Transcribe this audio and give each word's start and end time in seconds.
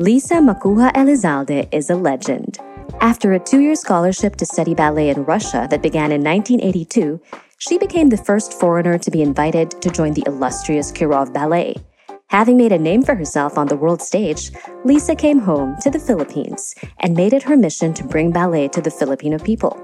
Lisa 0.00 0.34
Macuja 0.34 0.92
Elizalde 0.94 1.66
is 1.72 1.90
a 1.90 1.96
legend. 1.96 2.58
After 3.00 3.32
a 3.32 3.40
two 3.40 3.58
year 3.58 3.74
scholarship 3.74 4.36
to 4.36 4.46
study 4.46 4.72
ballet 4.72 5.08
in 5.08 5.24
Russia 5.24 5.66
that 5.70 5.82
began 5.82 6.12
in 6.12 6.22
1982, 6.22 7.20
she 7.58 7.78
became 7.78 8.08
the 8.08 8.16
first 8.16 8.52
foreigner 8.60 8.96
to 8.96 9.10
be 9.10 9.22
invited 9.22 9.72
to 9.82 9.90
join 9.90 10.12
the 10.12 10.22
illustrious 10.28 10.92
Kirov 10.92 11.32
Ballet. 11.32 11.74
Having 12.28 12.58
made 12.58 12.70
a 12.70 12.78
name 12.78 13.02
for 13.02 13.16
herself 13.16 13.58
on 13.58 13.66
the 13.66 13.76
world 13.76 14.00
stage, 14.00 14.52
Lisa 14.84 15.16
came 15.16 15.40
home 15.40 15.74
to 15.80 15.90
the 15.90 15.98
Philippines 15.98 16.76
and 17.00 17.16
made 17.16 17.32
it 17.32 17.42
her 17.42 17.56
mission 17.56 17.92
to 17.94 18.04
bring 18.04 18.30
ballet 18.30 18.68
to 18.68 18.80
the 18.80 18.92
Filipino 18.92 19.36
people. 19.36 19.76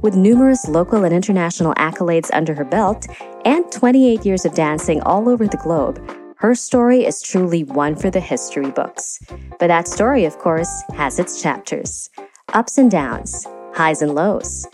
With 0.00 0.16
numerous 0.16 0.66
local 0.66 1.04
and 1.04 1.12
international 1.12 1.74
accolades 1.74 2.30
under 2.32 2.54
her 2.54 2.64
belt 2.64 3.06
and 3.44 3.70
28 3.70 4.24
years 4.24 4.46
of 4.46 4.54
dancing 4.54 5.02
all 5.02 5.28
over 5.28 5.46
the 5.46 5.58
globe, 5.58 6.00
her 6.38 6.54
story 6.54 7.04
is 7.04 7.20
truly 7.20 7.64
one 7.64 7.96
for 7.96 8.10
the 8.10 8.20
history 8.20 8.70
books. 8.70 9.18
But 9.58 9.66
that 9.66 9.88
story, 9.88 10.24
of 10.24 10.38
course, 10.38 10.70
has 10.94 11.18
its 11.18 11.42
chapters 11.42 12.10
ups 12.54 12.78
and 12.78 12.90
downs, 12.90 13.44
highs 13.74 14.02
and 14.02 14.14
lows. 14.14 14.66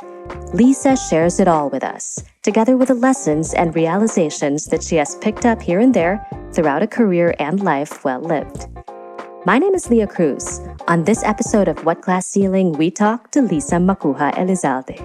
Lisa 0.53 0.95
shares 0.95 1.41
it 1.41 1.49
all 1.49 1.71
with 1.71 1.83
us, 1.83 2.23
together 2.43 2.77
with 2.77 2.89
the 2.89 2.95
lessons 2.95 3.55
and 3.55 3.75
realizations 3.75 4.67
that 4.67 4.83
she 4.83 4.97
has 4.97 5.17
picked 5.17 5.47
up 5.47 5.61
here 5.61 5.81
and 5.81 5.95
there 5.95 6.21
throughout 6.53 6.83
a 6.83 6.87
career 6.87 7.35
and 7.39 7.65
life 7.65 8.05
well 8.05 8.21
lived. 8.21 8.69
My 9.47 9.59
name 9.59 9.75
is 9.75 9.89
Leah 9.89 10.07
Cruz. 10.07 10.61
On 10.87 11.05
this 11.05 11.25
episode 11.25 11.67
of 11.67 11.85
What 11.85 12.03
Glass 12.03 12.27
Ceiling, 12.27 12.73
we 12.73 12.91
talk 12.91 13.31
to 13.33 13.41
Lisa 13.41 13.77
Macuja 13.77 14.37
Elizalde. 14.37 15.01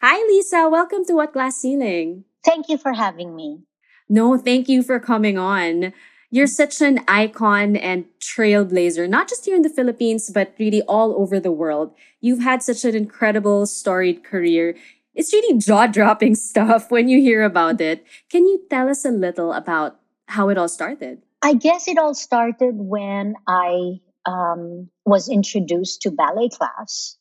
Hi, 0.00 0.24
Lisa. 0.28 0.68
Welcome 0.68 1.04
to 1.06 1.14
What 1.14 1.32
Glass 1.32 1.56
Ceiling. 1.56 2.24
Thank 2.44 2.68
you 2.68 2.78
for 2.78 2.92
having 2.92 3.34
me. 3.34 3.60
No, 4.08 4.38
thank 4.38 4.68
you 4.68 4.82
for 4.82 4.98
coming 4.98 5.38
on. 5.38 5.92
You're 6.30 6.46
such 6.46 6.80
an 6.82 7.00
icon 7.08 7.76
and 7.76 8.04
trailblazer, 8.20 9.08
not 9.08 9.28
just 9.28 9.46
here 9.46 9.56
in 9.56 9.62
the 9.62 9.70
Philippines, 9.70 10.30
but 10.32 10.54
really 10.58 10.82
all 10.82 11.18
over 11.20 11.40
the 11.40 11.52
world. 11.52 11.94
You've 12.20 12.42
had 12.42 12.62
such 12.62 12.84
an 12.84 12.94
incredible, 12.94 13.66
storied 13.66 14.24
career. 14.24 14.76
It's 15.14 15.32
really 15.32 15.58
jaw 15.58 15.86
dropping 15.86 16.34
stuff 16.50 16.90
when 16.90 17.08
you 17.08 17.20
hear 17.20 17.42
about 17.42 17.80
it. 17.80 18.04
Can 18.30 18.46
you 18.46 18.62
tell 18.68 18.88
us 18.88 19.04
a 19.04 19.10
little 19.10 19.52
about 19.52 20.00
how 20.26 20.50
it 20.50 20.58
all 20.58 20.68
started? 20.68 21.22
I 21.42 21.54
guess 21.54 21.88
it 21.88 21.98
all 21.98 22.14
started 22.14 22.74
when 22.76 23.34
I 23.46 24.00
um, 24.26 24.90
was 25.06 25.28
introduced 25.30 26.02
to 26.02 26.10
ballet 26.10 26.50
class. 26.50 27.16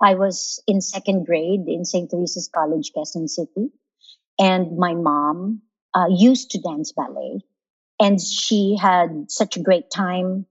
I 0.00 0.14
was 0.14 0.62
in 0.66 0.80
second 0.80 1.26
grade 1.26 1.66
in 1.66 1.84
St. 1.84 2.10
Theresa's 2.10 2.48
College, 2.52 2.92
Quezon 2.94 3.28
City 3.28 3.70
and 4.38 4.76
my 4.76 4.94
mom 4.94 5.62
uh, 5.94 6.06
used 6.08 6.50
to 6.52 6.60
dance 6.60 6.92
ballet. 6.92 7.40
And 8.00 8.20
she 8.20 8.76
had 8.80 9.30
such 9.30 9.56
a 9.56 9.62
great 9.62 9.90
time 9.90 10.46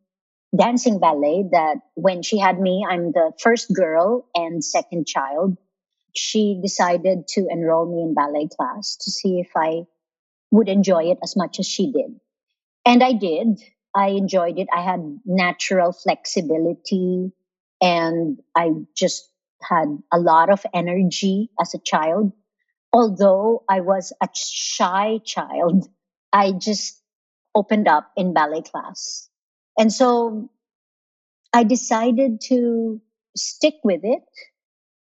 dancing 0.55 0.99
ballet 0.99 1.45
that 1.51 1.77
when 1.95 2.21
she 2.21 2.37
had 2.37 2.59
me 2.59 2.85
i'm 2.89 3.11
the 3.13 3.31
first 3.39 3.73
girl 3.73 4.27
and 4.35 4.63
second 4.63 5.07
child. 5.07 5.57
She 6.13 6.59
decided 6.61 7.29
to 7.29 7.47
enroll 7.49 7.89
me 7.89 8.01
in 8.01 8.13
ballet 8.13 8.49
class 8.55 8.97
to 9.01 9.11
see 9.11 9.39
if 9.39 9.49
i 9.55 9.83
would 10.51 10.67
enjoy 10.67 11.05
it 11.11 11.19
as 11.23 11.35
much 11.37 11.59
as 11.59 11.67
she 11.67 11.91
did. 11.91 12.19
And 12.85 13.03
i 13.03 13.13
did. 13.13 13.61
I 13.95 14.09
enjoyed 14.09 14.57
it. 14.57 14.67
I 14.73 14.81
had 14.81 15.19
natural 15.25 15.91
flexibility 15.91 17.31
and 17.81 18.39
i 18.55 18.69
just 18.95 19.27
had 19.61 19.97
a 20.11 20.19
lot 20.19 20.49
of 20.49 20.65
energy 20.73 21.49
as 21.59 21.73
a 21.73 21.79
child 21.79 22.31
although 22.93 23.63
I 23.69 23.81
was 23.81 24.13
a 24.21 24.27
shy 24.33 25.19
child, 25.23 25.87
I 26.33 26.51
just 26.51 27.01
opened 27.55 27.87
up 27.87 28.11
in 28.15 28.33
ballet 28.33 28.61
class. 28.61 29.29
And 29.77 29.91
so 29.91 30.49
I 31.53 31.63
decided 31.63 32.41
to 32.47 33.01
stick 33.35 33.75
with 33.83 34.01
it 34.03 34.23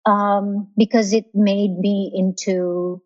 um, 0.05 0.69
because 0.77 1.13
it 1.13 1.25
made 1.33 1.77
me 1.77 2.11
into, 2.13 3.01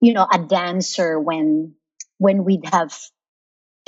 you 0.00 0.12
know, 0.12 0.26
a 0.32 0.38
dancer 0.38 1.18
when 1.18 1.74
when 2.18 2.44
we'd 2.44 2.66
have 2.66 2.94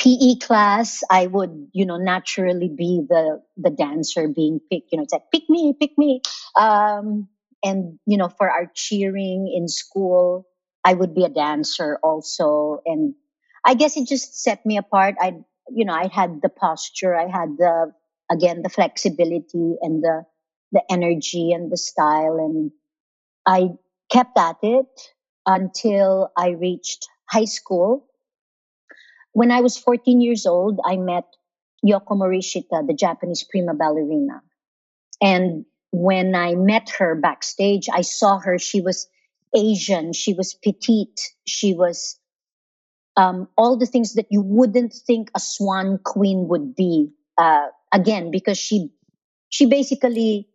PE 0.00 0.36
class, 0.40 1.02
I 1.10 1.26
would, 1.26 1.68
you 1.72 1.86
know, 1.86 1.96
naturally 1.96 2.68
be 2.68 3.02
the 3.08 3.42
the 3.56 3.70
dancer 3.70 4.28
being 4.28 4.60
picked. 4.70 4.92
You 4.92 4.98
know, 4.98 5.04
it's 5.04 5.12
like 5.12 5.30
pick 5.32 5.48
me, 5.48 5.74
pick 5.78 5.96
me. 5.96 6.22
Um, 6.56 7.28
and 7.64 7.98
you 8.06 8.16
know 8.16 8.28
for 8.28 8.50
our 8.50 8.70
cheering 8.74 9.52
in 9.54 9.68
school 9.68 10.46
i 10.84 10.92
would 10.94 11.14
be 11.14 11.24
a 11.24 11.28
dancer 11.28 11.98
also. 12.02 12.80
And 12.86 13.14
i 13.64 13.74
guess 13.74 13.96
it 13.96 14.08
just 14.08 14.42
set 14.42 14.64
me 14.66 14.76
apart. 14.78 15.16
I 15.20 15.34
you 15.70 15.84
know 15.84 15.94
i 15.94 16.08
had 16.08 16.40
the 16.42 16.48
posture 16.48 17.14
i 17.14 17.28
had 17.28 17.56
the 17.58 17.92
again 18.30 18.62
the 18.62 18.68
flexibility 18.68 19.76
and 19.80 20.02
the 20.02 20.24
the 20.72 20.82
energy 20.90 21.52
and 21.52 21.70
the 21.70 21.76
style. 21.76 22.38
And 22.38 22.72
i 23.46 23.70
kept 24.10 24.36
at 24.38 24.56
it 24.62 24.86
until 25.46 26.30
i 26.36 26.50
reached 26.50 27.08
high 27.30 27.46
school. 27.46 28.06
When 29.32 29.50
i 29.50 29.60
was 29.60 29.78
14 29.78 30.20
years 30.20 30.46
old 30.46 30.80
i 30.84 30.96
met 30.96 31.24
yoko 31.84 32.16
morishita 32.16 32.86
the 32.86 32.94
japanese 32.94 33.44
prima 33.44 33.74
ballerina. 33.74 34.42
And 35.20 35.64
when 35.92 36.34
I 36.34 36.54
met 36.54 36.90
her 36.98 37.14
backstage, 37.14 37.88
I 37.92 38.00
saw 38.00 38.38
her. 38.40 38.58
She 38.58 38.80
was 38.80 39.06
Asian. 39.54 40.12
She 40.14 40.32
was 40.34 40.54
petite. 40.54 41.20
She 41.46 41.74
was 41.74 42.18
um, 43.16 43.48
all 43.58 43.76
the 43.76 43.86
things 43.86 44.14
that 44.14 44.26
you 44.30 44.40
wouldn't 44.40 44.94
think 45.06 45.30
a 45.36 45.40
swan 45.40 45.98
queen 46.02 46.48
would 46.48 46.74
be. 46.74 47.10
Uh, 47.36 47.66
again, 47.92 48.30
because 48.30 48.58
she 48.58 48.88
she 49.50 49.66
basically 49.66 50.48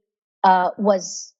uh, 0.44 0.72
was 0.80 1.34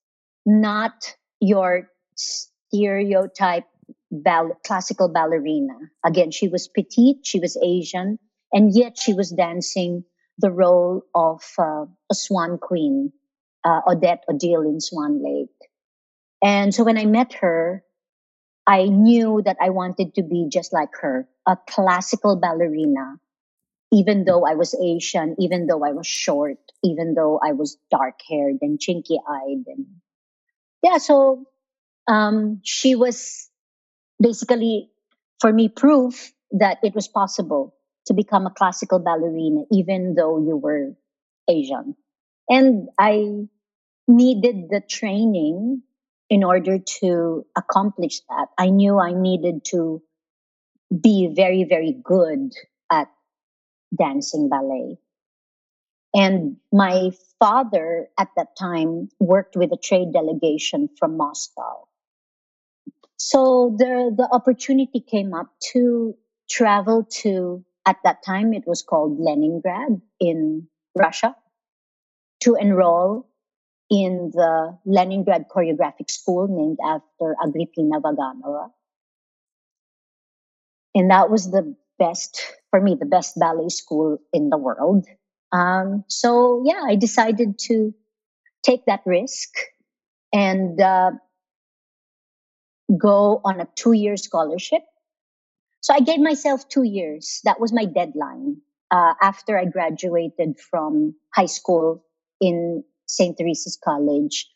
not 0.46 1.16
your 1.40 1.90
stereotype 2.14 3.64
ball- 4.12 4.58
classical 4.64 5.08
ballerina. 5.08 5.74
Again, 6.04 6.30
she 6.30 6.46
was 6.46 6.68
petite. 6.68 7.18
She 7.24 7.40
was 7.40 7.58
Asian, 7.62 8.18
and 8.52 8.74
yet 8.74 8.96
she 8.96 9.12
was 9.12 9.30
dancing 9.30 10.04
the 10.38 10.52
role 10.52 11.02
of 11.16 11.42
uh, 11.58 11.84
a 12.10 12.14
swan 12.14 12.58
queen 12.58 13.12
uh, 13.68 13.80
Odette 13.86 14.24
Odile 14.30 14.62
in 14.62 14.80
Swan 14.80 15.22
Lake. 15.22 15.68
And 16.42 16.74
so 16.74 16.84
when 16.84 16.96
I 16.96 17.04
met 17.04 17.34
her, 17.34 17.84
I 18.66 18.84
knew 18.84 19.42
that 19.44 19.56
I 19.60 19.70
wanted 19.70 20.14
to 20.14 20.22
be 20.22 20.48
just 20.50 20.72
like 20.72 20.90
her, 21.00 21.28
a 21.46 21.56
classical 21.68 22.36
ballerina, 22.36 23.16
even 23.92 24.24
though 24.24 24.46
I 24.46 24.54
was 24.54 24.74
Asian, 24.74 25.36
even 25.38 25.66
though 25.66 25.84
I 25.84 25.92
was 25.92 26.06
short, 26.06 26.58
even 26.84 27.14
though 27.14 27.40
I 27.44 27.52
was 27.52 27.78
dark 27.90 28.20
haired 28.28 28.58
and 28.62 28.78
chinky 28.78 29.18
eyed. 29.28 29.64
And 29.66 29.86
yeah, 30.82 30.98
so 30.98 31.44
um, 32.06 32.60
she 32.62 32.94
was 32.94 33.48
basically, 34.20 34.90
for 35.40 35.52
me, 35.52 35.68
proof 35.68 36.32
that 36.52 36.78
it 36.82 36.94
was 36.94 37.08
possible 37.08 37.74
to 38.06 38.14
become 38.14 38.46
a 38.46 38.50
classical 38.50 38.98
ballerina, 38.98 39.64
even 39.72 40.14
though 40.14 40.38
you 40.38 40.56
were 40.56 40.94
Asian. 41.48 41.96
And 42.48 42.88
I 42.98 43.48
needed 44.08 44.70
the 44.70 44.80
training 44.80 45.82
in 46.30 46.42
order 46.42 46.78
to 46.78 47.46
accomplish 47.56 48.20
that. 48.28 48.48
I 48.58 48.70
knew 48.70 48.98
I 48.98 49.12
needed 49.12 49.64
to 49.66 50.02
be 50.90 51.32
very, 51.34 51.64
very 51.64 51.92
good 52.02 52.52
at 52.90 53.08
dancing 53.96 54.48
ballet. 54.48 54.96
And 56.14 56.56
my 56.72 57.10
father 57.38 58.08
at 58.18 58.28
that 58.36 58.56
time 58.58 59.10
worked 59.20 59.56
with 59.56 59.72
a 59.72 59.76
trade 59.76 60.12
delegation 60.12 60.88
from 60.98 61.16
Moscow. 61.16 61.86
So 63.16 63.74
the, 63.78 64.14
the 64.16 64.28
opportunity 64.32 65.00
came 65.00 65.34
up 65.34 65.48
to 65.72 66.14
travel 66.48 67.04
to, 67.22 67.64
at 67.84 67.96
that 68.04 68.24
time, 68.24 68.54
it 68.54 68.66
was 68.66 68.82
called 68.82 69.18
Leningrad 69.20 70.00
in 70.18 70.68
Russia 70.96 71.36
to 72.40 72.54
enroll 72.54 73.28
in 73.90 74.30
the 74.34 74.78
Leningrad 74.84 75.46
Choreographic 75.48 76.10
School 76.10 76.46
named 76.48 76.78
after 76.84 77.34
Agrippina 77.42 78.00
Vaganova. 78.00 78.70
And 80.94 81.10
that 81.10 81.30
was 81.30 81.50
the 81.50 81.74
best, 81.98 82.42
for 82.70 82.80
me, 82.80 82.96
the 82.98 83.06
best 83.06 83.38
ballet 83.38 83.68
school 83.68 84.18
in 84.32 84.50
the 84.50 84.58
world. 84.58 85.06
Um, 85.52 86.04
so 86.08 86.62
yeah, 86.66 86.82
I 86.86 86.96
decided 86.96 87.58
to 87.60 87.94
take 88.62 88.84
that 88.86 89.00
risk 89.06 89.48
and 90.32 90.80
uh, 90.80 91.12
go 92.96 93.40
on 93.44 93.60
a 93.60 93.68
two 93.74 93.92
year 93.92 94.16
scholarship. 94.16 94.82
So 95.80 95.94
I 95.94 96.00
gave 96.00 96.20
myself 96.20 96.68
two 96.68 96.82
years. 96.82 97.40
That 97.44 97.60
was 97.60 97.72
my 97.72 97.84
deadline 97.84 98.58
uh, 98.90 99.14
after 99.22 99.58
I 99.58 99.64
graduated 99.64 100.58
from 100.58 101.14
high 101.34 101.46
school 101.46 102.04
in 102.40 102.84
St. 103.08 103.36
Theresa's 103.36 103.78
College. 103.82 104.48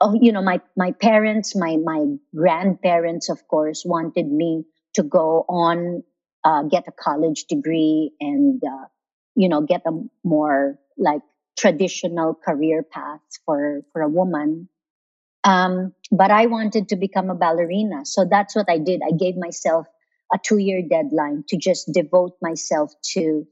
Oh, 0.00 0.14
you 0.14 0.32
know, 0.32 0.42
my, 0.42 0.60
my 0.76 0.92
parents, 0.92 1.56
my, 1.56 1.76
my 1.76 2.06
grandparents, 2.34 3.28
of 3.28 3.46
course, 3.48 3.82
wanted 3.84 4.30
me 4.30 4.64
to 4.94 5.02
go 5.02 5.44
on 5.48 6.02
uh, 6.44 6.62
get 6.62 6.88
a 6.88 6.92
college 6.92 7.44
degree 7.48 8.12
and, 8.20 8.62
uh, 8.64 8.86
you 9.34 9.48
know, 9.48 9.60
get 9.60 9.82
a 9.86 9.92
more 10.24 10.78
like 10.96 11.22
traditional 11.58 12.34
career 12.34 12.82
path 12.82 13.20
for, 13.44 13.82
for 13.92 14.02
a 14.02 14.08
woman. 14.08 14.68
Um, 15.44 15.94
but 16.10 16.30
I 16.30 16.46
wanted 16.46 16.88
to 16.88 16.96
become 16.96 17.30
a 17.30 17.34
ballerina. 17.34 18.04
So 18.04 18.26
that's 18.30 18.56
what 18.56 18.66
I 18.68 18.78
did. 18.78 19.02
I 19.06 19.12
gave 19.12 19.36
myself 19.36 19.86
a 20.32 20.38
two 20.38 20.58
year 20.58 20.82
deadline 20.88 21.44
to 21.48 21.56
just 21.56 21.92
devote 21.92 22.36
myself 22.40 22.92
to 23.12 23.46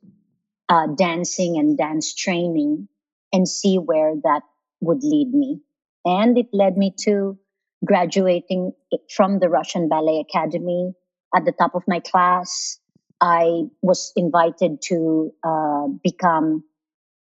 uh, 0.69 0.87
dancing 0.87 1.59
and 1.59 1.77
dance 1.77 2.15
training 2.15 2.89
and 3.33 3.49
see 3.49 3.77
where 3.77 4.15
that 4.23 4.43
would 4.81 5.03
lead 5.03 5.33
me. 5.33 5.61
And 6.05 6.39
it 6.39 6.49
led 6.53 6.77
me 6.77 6.95
to 7.01 7.39
graduating 7.85 8.73
from 9.15 9.39
the 9.39 9.49
Russian 9.49 9.89
Ballet 9.89 10.25
Academy 10.29 10.93
at 11.35 11.45
the 11.45 11.53
top 11.53 11.75
of 11.75 11.83
my 11.87 12.01
class. 12.01 12.79
I 13.21 13.63
was 13.83 14.13
invited 14.17 14.81
to 14.87 15.33
uh, 15.45 15.89
become 16.03 16.65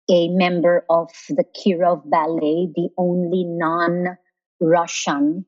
a 0.10 0.30
member 0.30 0.86
of 0.90 1.10
the 1.30 1.44
Kirov 1.44 2.10
Ballet, 2.10 2.70
the 2.76 2.90
only 2.98 3.44
non 3.46 4.18
Russian 4.60 5.46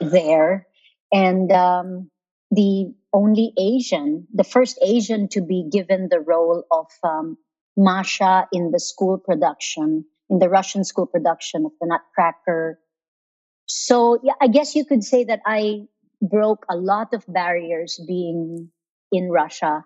there, 0.00 0.66
and 1.12 1.52
um, 1.52 2.10
the 2.50 2.92
only 3.12 3.52
Asian, 3.58 4.26
the 4.32 4.44
first 4.44 4.78
Asian 4.82 5.28
to 5.28 5.42
be 5.42 5.68
given 5.70 6.08
the 6.08 6.20
role 6.20 6.64
of 6.70 6.86
um, 7.04 7.36
Masha 7.76 8.48
in 8.52 8.70
the 8.70 8.80
school 8.80 9.18
production, 9.18 10.04
in 10.28 10.38
the 10.38 10.48
Russian 10.48 10.84
school 10.84 11.06
production 11.06 11.64
of 11.64 11.72
the 11.80 11.86
Nutcracker. 11.86 12.78
So, 13.66 14.18
yeah, 14.22 14.34
I 14.40 14.48
guess 14.48 14.74
you 14.74 14.84
could 14.84 15.04
say 15.04 15.24
that 15.24 15.40
I 15.46 15.86
broke 16.20 16.64
a 16.68 16.76
lot 16.76 17.14
of 17.14 17.24
barriers 17.26 18.00
being 18.06 18.70
in 19.10 19.30
Russia 19.30 19.84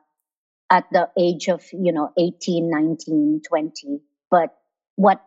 at 0.70 0.84
the 0.90 1.08
age 1.16 1.48
of, 1.48 1.64
you 1.72 1.92
know, 1.92 2.10
18, 2.18 2.68
19, 2.70 3.42
20. 3.48 4.00
But 4.30 4.54
what 4.96 5.24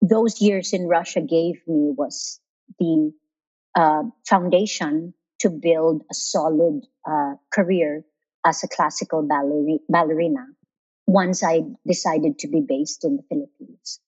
those 0.00 0.40
years 0.40 0.72
in 0.72 0.88
Russia 0.88 1.20
gave 1.20 1.62
me 1.66 1.94
was 1.96 2.40
the 2.80 3.12
uh, 3.76 4.02
foundation 4.28 5.14
to 5.40 5.50
build 5.50 6.02
a 6.10 6.14
solid 6.14 6.82
uh, 7.08 7.34
career 7.52 8.04
as 8.44 8.64
a 8.64 8.68
classical 8.68 9.22
balleri- 9.22 9.80
ballerina 9.88 10.46
once 11.06 11.42
I 11.42 11.62
decided 11.86 12.38
to 12.40 12.48
be 12.48 12.64
based 12.66 13.04
in 13.04 13.16
the 13.16 13.22
Philippines. 13.28 14.00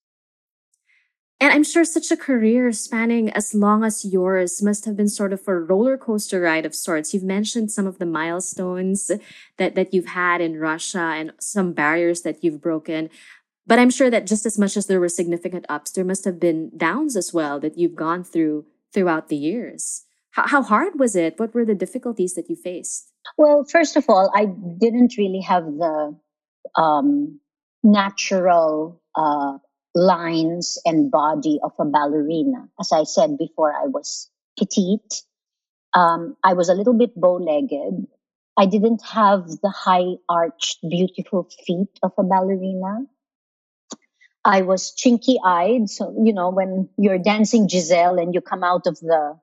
And 1.40 1.52
I'm 1.52 1.64
sure 1.64 1.84
such 1.84 2.10
a 2.10 2.16
career 2.16 2.72
spanning 2.72 3.28
as 3.30 3.54
long 3.54 3.84
as 3.84 4.04
yours 4.04 4.62
must 4.62 4.84
have 4.86 4.96
been 4.96 5.08
sort 5.08 5.32
of 5.32 5.46
a 5.46 5.54
roller 5.54 5.98
coaster 5.98 6.40
ride 6.40 6.64
of 6.64 6.74
sorts. 6.74 7.12
You've 7.12 7.24
mentioned 7.24 7.70
some 7.70 7.86
of 7.86 7.98
the 7.98 8.06
milestones 8.06 9.10
that, 9.58 9.74
that 9.74 9.92
you've 9.92 10.06
had 10.06 10.40
in 10.40 10.58
Russia 10.58 11.12
and 11.16 11.32
some 11.40 11.72
barriers 11.72 12.22
that 12.22 12.42
you've 12.42 12.62
broken. 12.62 13.10
But 13.66 13.78
I'm 13.78 13.90
sure 13.90 14.10
that 14.10 14.26
just 14.26 14.46
as 14.46 14.58
much 14.58 14.76
as 14.76 14.86
there 14.86 15.00
were 15.00 15.08
significant 15.08 15.66
ups, 15.68 15.90
there 15.92 16.04
must 16.04 16.24
have 16.24 16.38
been 16.38 16.70
downs 16.76 17.16
as 17.16 17.34
well 17.34 17.58
that 17.60 17.76
you've 17.76 17.96
gone 17.96 18.22
through 18.22 18.66
throughout 18.92 19.28
the 19.28 19.36
years. 19.36 20.04
How, 20.30 20.46
how 20.46 20.62
hard 20.62 20.98
was 20.98 21.16
it? 21.16 21.38
What 21.38 21.54
were 21.54 21.64
the 21.64 21.74
difficulties 21.74 22.34
that 22.34 22.48
you 22.48 22.56
faced? 22.56 23.12
Well, 23.36 23.64
first 23.70 23.96
of 23.96 24.04
all, 24.08 24.32
I 24.34 24.46
didn't 24.46 25.16
really 25.18 25.40
have 25.40 25.64
the 25.64 26.16
um, 26.76 27.40
natural 27.82 29.00
uh, 29.14 29.58
lines 29.94 30.78
and 30.84 31.10
body 31.10 31.60
of 31.62 31.72
a 31.78 31.84
ballerina. 31.84 32.68
As 32.80 32.92
I 32.92 33.04
said 33.04 33.38
before, 33.38 33.72
I 33.72 33.86
was 33.86 34.30
petite. 34.58 35.22
Um, 35.92 36.36
I 36.42 36.54
was 36.54 36.68
a 36.68 36.74
little 36.74 36.94
bit 36.94 37.14
bow 37.14 37.36
legged. 37.36 38.06
I 38.56 38.66
didn't 38.66 39.02
have 39.04 39.48
the 39.48 39.70
high 39.70 40.14
arched, 40.28 40.78
beautiful 40.88 41.48
feet 41.66 41.98
of 42.02 42.12
a 42.18 42.22
ballerina. 42.22 43.06
I 44.44 44.62
was 44.62 44.94
chinky 44.94 45.36
eyed. 45.44 45.88
So, 45.88 46.14
you 46.22 46.32
know, 46.32 46.50
when 46.50 46.88
you're 46.96 47.18
dancing 47.18 47.68
Giselle 47.68 48.18
and 48.18 48.34
you 48.34 48.40
come 48.40 48.62
out 48.62 48.86
of 48.86 48.98
the, 49.00 49.38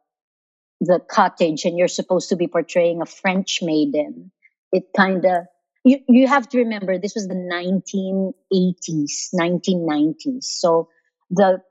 the 0.80 1.00
cottage 1.00 1.66
and 1.66 1.78
you're 1.78 1.88
supposed 1.88 2.30
to 2.30 2.36
be 2.36 2.48
portraying 2.48 3.02
a 3.02 3.06
French 3.06 3.62
maiden, 3.62 4.32
it 4.72 4.86
kind 4.96 5.26
of, 5.26 5.48
you, 5.84 6.00
you 6.08 6.28
have 6.28 6.48
to 6.50 6.60
remember 6.60 6.98
this 6.98 7.16
was 7.16 7.28
the 7.28 7.36
1980s, 7.36 9.34
1990s. 9.34 10.44
So 10.44 10.90
the, 11.30 11.62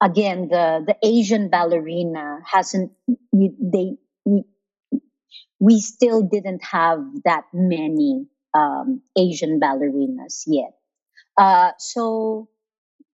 again, 0.00 0.48
the, 0.48 0.84
the 0.86 0.96
Asian 1.02 1.48
ballerina 1.50 2.38
hasn't, 2.44 2.92
they, 3.32 3.96
we 5.58 5.80
still 5.80 6.22
didn't 6.22 6.64
have 6.64 7.00
that 7.24 7.44
many 7.52 8.26
um, 8.54 9.02
Asian 9.16 9.60
ballerinas 9.60 10.44
yet. 10.46 10.72
Uh, 11.36 11.72
so 11.78 12.48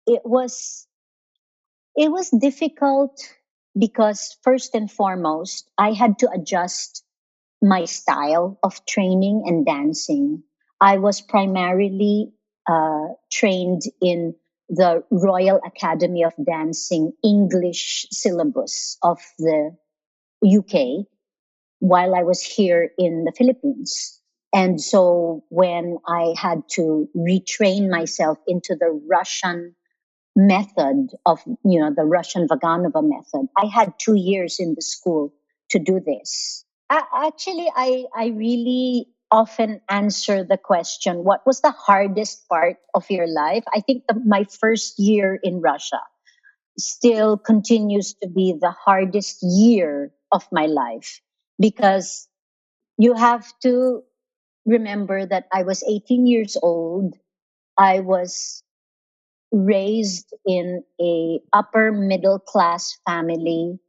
it 0.08 0.22
was 0.26 0.88
it 1.96 2.12
was 2.12 2.30
difficult 2.30 3.22
because 3.78 4.38
first 4.44 4.76
and 4.76 4.92
foremost 4.92 5.70
i 5.78 5.92
had 5.92 6.20
to 6.20 6.30
adjust 6.30 7.04
my 7.62 7.86
style 7.86 8.60
of 8.64 8.86
training 8.86 9.44
and 9.46 9.66
dancing 9.66 10.44
i 10.80 10.98
was 10.98 11.22
primarily 11.22 12.32
uh, 12.68 13.08
trained 13.32 13.82
in 14.02 14.36
the 14.70 15.04
royal 15.12 15.60
academy 15.66 16.24
of 16.24 16.34
dancing 16.46 17.12
english 17.24 18.06
syllabus 18.12 18.98
of 19.04 19.20
the 19.38 19.76
uk 20.58 21.06
while 21.80 22.16
i 22.16 22.24
was 22.24 22.42
here 22.42 22.92
in 22.98 23.24
the 23.26 23.34
philippines 23.38 24.20
and 24.54 24.82
so 24.82 25.44
when 25.50 25.98
i 26.08 26.34
had 26.38 26.62
to 26.70 27.08
retrain 27.16 27.90
myself 27.90 28.38
into 28.48 28.76
the 28.76 28.92
russian 29.08 29.76
method 30.36 31.10
of, 31.26 31.40
you 31.66 31.80
know, 31.80 31.94
the 31.96 32.04
Russian 32.04 32.48
Vaganova 32.48 33.02
method. 33.04 33.48
I 33.58 33.66
had 33.66 33.94
two 34.00 34.16
years 34.16 34.60
in 34.60 34.76
the 34.76 34.82
school 34.82 35.34
to 35.70 35.80
do 35.80 36.00
this. 36.00 36.66
Actually, 36.92 37.72
I, 37.74 38.06
I 38.14 38.28
really 38.28 39.08
often 39.32 39.80
answer 39.90 40.44
the 40.44 40.58
question, 40.58 41.24
what 41.24 41.46
was 41.46 41.62
the 41.62 41.72
hardest 41.72 42.48
part 42.50 42.78
of 42.94 43.10
your 43.10 43.28
life? 43.28 43.64
I 43.74 43.80
think 43.80 44.04
the, 44.08 44.20
my 44.26 44.44
first 44.44 45.00
year 45.00 45.40
in 45.42 45.62
Russia 45.62 46.02
still 46.78 47.38
continues 47.38 48.16
to 48.22 48.28
be 48.28 48.58
the 48.60 48.72
hardest 48.72 49.40
year 49.42 50.12
of 50.32 50.46
my 50.52 50.66
life 50.66 51.22
because 51.60 52.28
you 52.98 53.14
have 53.14 53.48
to 53.64 54.04
remember 54.66 55.26
that 55.26 55.48
I 55.54 55.64
was 55.64 55.84
18 55.84 56.28
years 56.28 56.58
old. 56.62 57.16
I 57.78 58.02
was 58.02 58.64
raised 59.52 60.34
in 60.46 60.84
a 61.00 61.40
upper 61.54 61.92
middle 61.92 62.40
class 62.40 63.00
family 63.08 63.80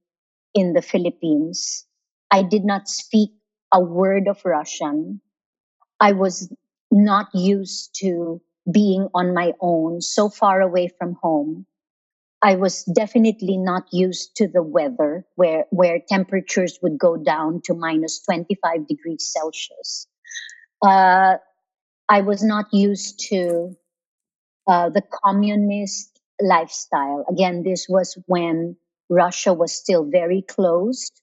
in 0.55 0.73
the 0.73 0.83
Philippines. 0.83 1.87
I 2.33 2.43
did 2.45 2.65
not 2.65 2.89
speak 2.89 3.33
a 3.73 3.81
word 3.81 4.29
of 4.29 4.45
Russian. 4.45 5.23
I 6.01 6.13
was 6.13 6.53
not 6.91 7.29
used 7.35 7.97
to 8.01 8.43
being 8.73 9.09
on 9.15 9.35
my 9.35 9.55
own, 9.61 10.01
so 10.01 10.31
far 10.31 10.63
away 10.63 10.89
from 10.99 11.17
home. 11.23 11.67
I 12.43 12.57
was 12.57 12.85
definitely 12.85 13.59
not 13.59 13.85
used 13.93 14.37
to 14.37 14.49
the 14.49 14.63
weather 14.63 15.27
where, 15.37 15.67
where 15.71 16.01
temperatures 16.09 16.79
would 16.83 16.99
go 16.99 17.17
down 17.17 17.63
to 17.67 17.75
minus 17.75 18.23
25 18.25 18.89
degrees 18.89 19.33
Celsius. 19.33 20.09
Uh, 20.83 21.37
I 22.09 22.23
was 22.23 22.45
not 22.45 22.67
used 22.73 23.21
to 23.31 23.77
uh, 24.69 24.91
the 24.91 25.03
communist 25.25 26.21
lifestyle. 26.41 27.27
Again, 27.31 27.65
this 27.65 27.87
was 27.89 28.19
when 28.27 28.77
Russia 29.11 29.55
was 29.55 29.73
still 29.75 30.05
very 30.05 30.43
closed. 30.43 31.22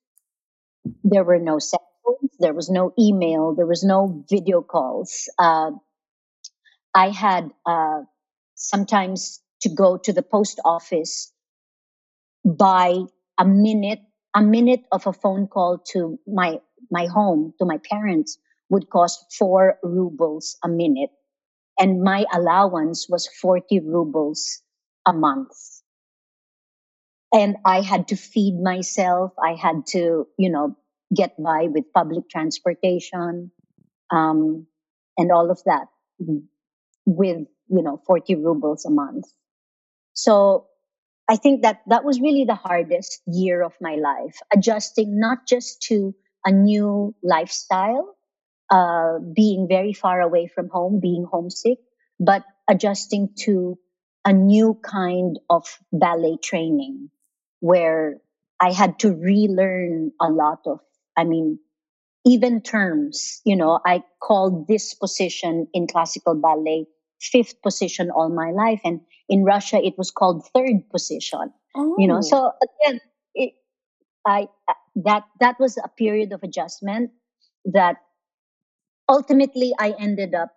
There 1.04 1.24
were 1.24 1.40
no 1.40 1.60
cell 1.60 1.88
phones, 2.06 2.32
there 2.40 2.54
was 2.54 2.70
no 2.70 2.94
email, 3.00 3.56
there 3.56 3.66
was 3.68 3.84
no 3.84 4.26
video 4.30 4.62
calls. 4.62 5.30
Uh, 5.38 5.72
I 6.94 7.10
had 7.10 7.52
uh, 7.66 8.02
sometimes 8.56 9.42
to 9.62 9.70
go 9.70 9.98
to 9.98 10.14
the 10.14 10.24
post 10.24 10.60
office 10.66 11.32
by 12.46 12.96
a 13.38 13.46
minute, 13.46 14.02
a 14.36 14.42
minute 14.42 14.84
of 14.92 15.08
a 15.08 15.14
phone 15.14 15.48
call 15.48 15.80
to 15.94 16.20
my 16.28 16.60
my 16.92 17.06
home 17.08 17.54
to 17.60 17.66
my 17.66 17.78
parents 17.90 18.40
would 18.70 18.90
cost 18.90 19.34
four 19.38 19.78
rubles 19.84 20.58
a 20.64 20.68
minute 20.68 21.12
and 21.80 22.02
my 22.04 22.26
allowance 22.34 23.08
was 23.10 23.28
40 23.28 23.82
rubles 23.82 24.62
a 25.06 25.14
month 25.14 25.79
and 27.34 27.58
i 27.66 27.82
had 27.82 28.08
to 28.10 28.16
feed 28.16 28.60
myself. 28.60 29.34
I 29.42 29.54
had 29.56 29.88
to 29.88 30.28
you 30.38 30.50
know 30.50 30.76
get 31.16 31.42
by 31.42 31.68
with 31.70 31.94
public 31.94 32.30
transportation 32.30 33.52
um, 34.12 34.68
and 35.18 35.32
all 35.32 35.50
of 35.52 35.62
that 35.66 35.88
with 37.06 37.48
you 37.68 37.84
know 37.84 38.02
40 38.06 38.36
rubles 38.36 38.86
a 38.86 38.92
month. 38.92 39.26
So 40.14 40.68
i 41.30 41.36
think 41.36 41.62
that 41.62 41.82
that 41.88 42.04
was 42.04 42.20
really 42.20 42.46
the 42.46 42.56
hardest 42.56 43.22
year 43.28 43.62
of 43.62 43.74
my 43.80 43.96
life 43.96 44.40
adjusting 44.52 45.20
not 45.20 45.46
just 45.48 45.82
to 45.84 46.16
a 46.46 46.52
new 46.52 47.14
lifestyle 47.22 48.16
uh, 48.70 49.20
being 49.36 49.68
very 49.68 49.94
far 49.94 50.22
away 50.22 50.48
from 50.48 50.70
home, 50.70 51.00
being 51.00 51.26
homesick, 51.30 51.80
but 52.20 52.44
adjusting 52.68 53.30
to 53.36 53.78
a 54.26 54.34
new 54.34 54.80
kind 54.84 55.40
of 55.50 55.66
ballet 55.92 56.38
training 56.38 57.10
where 57.60 58.22
I 58.60 58.72
had 58.72 59.00
to 59.00 59.14
relearn 59.14 60.12
a 60.20 60.30
lot 60.30 60.60
of, 60.66 60.80
I 61.18 61.24
mean, 61.24 61.60
even 62.26 62.62
terms, 62.62 63.42
you 63.46 63.56
know, 63.56 63.80
I 63.86 64.04
called 64.22 64.68
this 64.68 64.94
position 64.94 65.68
in 65.74 65.88
classical 65.88 66.36
ballet 66.36 66.88
fifth 67.22 67.62
position 67.62 68.12
all 68.12 68.30
my 68.30 68.52
life. 68.52 68.82
And 68.84 69.02
in 69.28 69.44
Russia, 69.44 69.80
it 69.84 69.98
was 69.98 70.12
called 70.12 70.48
third 70.54 70.90
position, 70.90 71.54
oh. 71.76 71.96
you 71.98 72.08
know, 72.08 72.18
oh. 72.18 72.22
so 72.22 72.52
again, 72.62 73.02
it, 73.36 73.54
I, 74.26 74.48
that, 74.96 75.24
that 75.40 75.60
was 75.60 75.78
a 75.78 75.88
period 75.88 76.32
of 76.32 76.44
adjustment 76.44 77.12
that 77.66 77.98
ultimately 79.08 79.74
I 79.78 79.96
ended 80.00 80.34
up 80.34 80.52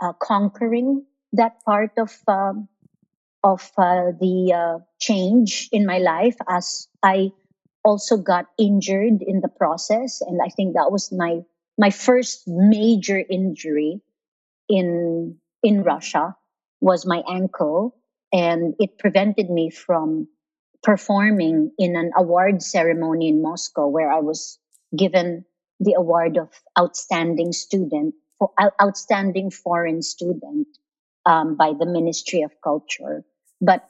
uh, 0.00 0.12
conquering 0.20 1.04
that 1.32 1.64
part 1.64 1.92
of, 1.98 2.16
um, 2.26 2.68
of 3.42 3.70
uh, 3.78 4.12
the 4.18 4.52
uh, 4.52 4.84
change 5.00 5.68
in 5.72 5.86
my 5.86 5.98
life 5.98 6.36
as 6.48 6.88
I 7.02 7.32
also 7.84 8.16
got 8.16 8.46
injured 8.58 9.22
in 9.22 9.40
the 9.40 9.48
process. 9.48 10.20
And 10.20 10.40
i 10.44 10.48
think 10.48 10.74
that 10.74 10.90
was 10.90 11.12
my 11.12 11.40
my 11.78 11.90
first 11.90 12.44
major 12.46 13.18
injury 13.18 14.00
in 14.68 15.38
in 15.62 15.82
russia 15.82 16.36
was 16.80 17.06
my 17.06 17.22
ankle. 17.28 17.94
And 18.30 18.74
it 18.78 18.98
prevented 18.98 19.48
me 19.48 19.70
from 19.70 20.28
performing 20.82 21.72
in 21.78 21.96
an 21.96 22.10
award 22.14 22.62
ceremony 22.62 23.28
in 23.28 23.42
moscow 23.42 23.88
where 23.88 24.12
i 24.12 24.20
was 24.20 24.58
given 24.96 25.44
the 25.80 25.94
award 25.94 26.36
of 26.36 26.50
outstanding 26.78 27.52
student 27.52 28.14
for 28.38 28.52
outstanding 28.80 29.50
foreign 29.50 30.02
student 30.02 30.68
um, 31.26 31.56
by 31.56 31.72
the 31.78 31.86
ministry 31.86 32.42
of 32.42 32.52
culture 32.62 33.24
but 33.60 33.88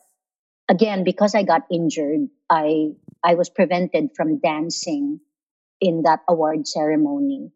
again, 0.69 1.05
because 1.05 1.35
I 1.35 1.43
got 1.43 1.63
injured, 1.71 2.29
I 2.49 2.93
I 3.25 3.35
was 3.35 3.49
prevented 3.49 4.11
from 4.17 4.39
dancing 4.39 5.21
in 5.81 6.03
that 6.03 6.21
award 6.29 6.69
ceremony. 6.69 7.51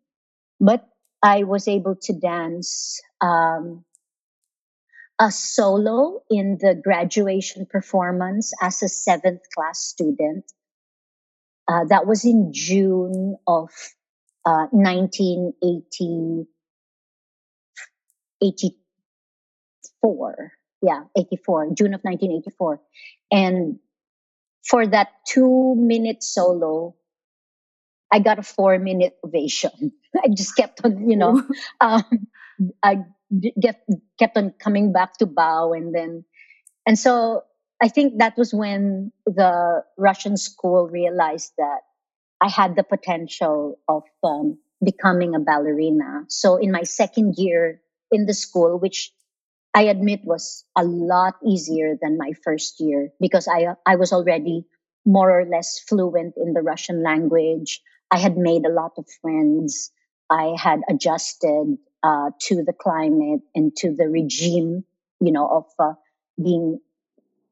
But 0.61 0.88
I 1.23 1.45
was 1.45 1.69
able 1.69 1.97
to 2.02 2.12
dance 2.12 3.00
um, 3.21 3.85
a 5.19 5.31
solo 5.31 6.23
in 6.31 6.59
the 6.61 6.75
graduation 6.75 7.67
performance 7.67 8.52
as 8.61 8.83
a 8.83 8.88
seventh 8.88 9.43
class 9.55 9.79
student. 9.81 10.45
Uh, 11.69 11.85
that 11.88 12.07
was 12.07 12.25
in 12.25 12.52
June 12.52 13.37
of 13.47 13.71
uh, 14.45 14.67
1980, 14.73 16.47
84 20.05 20.53
yeah, 20.83 21.05
84, 21.17 21.71
June 21.75 21.95
of 21.95 22.03
1984. 22.03 22.81
And 23.31 23.79
for 24.67 24.87
that 24.87 25.09
two 25.27 25.75
minute 25.77 26.23
solo, 26.23 26.97
I 28.13 28.19
got 28.19 28.39
a 28.39 28.43
four 28.43 28.79
minute 28.79 29.17
ovation. 29.25 29.93
I 30.17 30.29
just 30.35 30.57
kept 30.57 30.85
on, 30.85 31.09
you 31.09 31.17
know, 31.17 31.43
um, 31.81 32.27
I 32.83 33.05
get, 33.59 33.87
kept 34.19 34.37
on 34.37 34.53
coming 34.59 34.93
back 34.93 35.17
to 35.19 35.27
bow 35.27 35.73
and 35.73 35.95
then, 35.95 36.25
and 36.85 36.99
so 36.99 37.45
I 37.81 37.89
think 37.89 38.19
that 38.19 38.37
was 38.37 38.53
when 38.53 39.13
the 39.25 39.85
Russian 39.97 40.37
school 40.37 40.89
realized 40.89 41.53
that 41.59 41.81
I 42.41 42.49
had 42.49 42.75
the 42.75 42.83
potential 42.83 43.79
of 43.89 44.03
um, 44.25 44.59
becoming 44.85 45.37
a 45.37 45.41
ballerina. 45.41 46.25
So 46.29 46.57
in 46.57 46.73
my 46.73 46.83
second 46.83 47.37
year 47.39 47.81
in 48.11 48.27
the 48.27 48.35
school, 48.35 48.79
which 48.79 49.13
I 49.75 49.85
admit 49.85 50.21
was 50.25 50.64
a 50.76 50.85
lot 50.85 51.35
easier 51.45 51.97
than 52.00 52.19
my 52.19 52.33
first 52.45 52.81
year 52.81 53.11
because 53.21 53.49
I 53.49 53.75
I 53.87 53.97
was 53.97 54.12
already 54.12 54.67
more 55.05 55.31
or 55.41 55.45
less 55.47 55.81
fluent 55.81 56.35
in 56.37 56.52
the 56.52 56.62
Russian 56.62 57.02
language. 57.02 57.81
I 58.11 58.19
had 58.19 58.37
made 58.37 58.67
a 58.67 58.73
lot 58.73 58.93
of 58.99 59.07
friends. 59.23 59.91
I 60.29 60.55
had 60.59 60.81
adjusted 60.88 61.79
uh, 62.02 62.31
to 62.49 62.62
the 62.62 62.73
climate 62.73 63.41
and 63.55 63.75
to 63.76 63.95
the 63.95 64.09
regime, 64.09 64.85
you 65.21 65.33
know, 65.33 65.49
of 65.49 65.67
uh, 65.79 65.95
being 66.43 66.79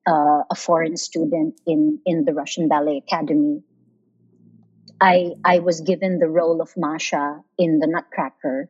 uh, 0.07 0.43
a 0.51 0.55
foreign 0.55 0.97
student 0.97 1.61
in 1.67 2.01
in 2.05 2.25
the 2.25 2.35
Russian 2.35 2.69
Ballet 2.69 2.99
Academy. 2.99 3.63
I 5.01 5.33
I 5.45 5.61
was 5.61 5.81
given 5.81 6.19
the 6.19 6.29
role 6.29 6.61
of 6.61 6.77
Masha 6.77 7.41
in 7.57 7.79
the 7.79 7.87
Nutcracker, 7.87 8.69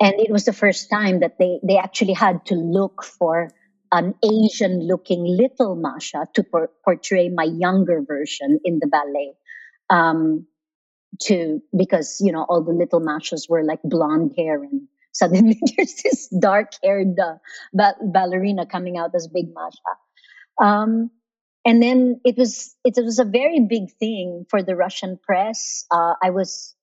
and 0.00 0.14
it 0.18 0.30
was 0.30 0.44
the 0.44 0.52
first 0.52 0.90
time 0.90 1.20
that 1.20 1.38
they 1.38 1.60
they 1.62 1.76
actually 1.76 2.12
had 2.14 2.44
to 2.46 2.54
look 2.54 3.04
for 3.04 3.50
an 3.90 4.14
Asian 4.22 4.86
looking 4.86 5.24
little 5.24 5.74
Masha 5.74 6.28
to 6.34 6.42
por- 6.44 6.70
portray 6.84 7.28
my 7.30 7.44
younger 7.44 8.02
version 8.02 8.60
in 8.64 8.78
the 8.80 8.86
ballet. 8.86 9.34
Um, 9.90 10.46
to 11.22 11.62
because 11.76 12.18
you 12.20 12.32
know 12.32 12.44
all 12.48 12.62
the 12.62 12.72
little 12.72 13.00
Mashas 13.00 13.48
were 13.48 13.64
like 13.64 13.80
blonde 13.82 14.34
hair 14.36 14.62
and 14.62 14.82
suddenly 15.12 15.58
there's 15.76 15.94
this 16.04 16.28
dark 16.28 16.72
haired 16.82 17.18
uh, 17.18 17.36
ba- 17.72 17.96
ballerina 18.00 18.66
coming 18.66 18.96
out 18.98 19.14
as 19.14 19.26
big 19.26 19.46
Masha. 19.52 20.62
Um, 20.62 21.10
and 21.64 21.82
then 21.82 22.20
it 22.24 22.36
was 22.36 22.76
it 22.84 22.94
was 22.96 23.18
a 23.18 23.24
very 23.24 23.60
big 23.60 23.90
thing 23.98 24.46
for 24.48 24.62
the 24.62 24.76
Russian 24.76 25.18
press. 25.20 25.86
Uh, 25.90 26.14
I 26.22 26.30
was 26.30 26.74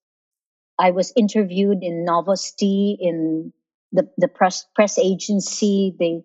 I 0.80 0.92
was 0.92 1.14
interviewed 1.16 1.84
in 1.84 2.06
Novosti 2.06 2.98
in 3.00 3.54
the, 3.92 4.10
the 4.18 4.28
press, 4.28 4.66
press 4.76 4.98
agency. 5.00 5.96
They, 5.98 6.24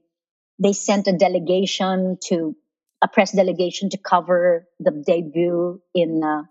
they 0.59 0.73
sent 0.73 1.07
a 1.07 1.13
delegation 1.13 2.19
to 2.25 2.57
a 3.03 3.09
press 3.09 3.33
delegation 3.33 3.91
to 3.91 3.99
cover 3.99 4.67
the 4.79 4.91
debut 4.91 5.81
in, 5.95 6.23
uh, 6.23 6.43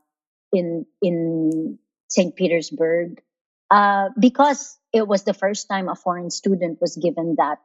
in, 0.52 0.86
in 1.02 1.78
St. 2.10 2.36
Petersburg. 2.36 3.22
Uh, 3.70 4.10
because 4.20 4.78
it 4.94 5.08
was 5.08 5.24
the 5.24 5.34
first 5.34 5.70
time 5.70 5.90
a 5.90 5.96
foreign 5.96 6.32
student 6.32 6.80
was 6.82 6.96
given 6.96 7.36
that 7.38 7.60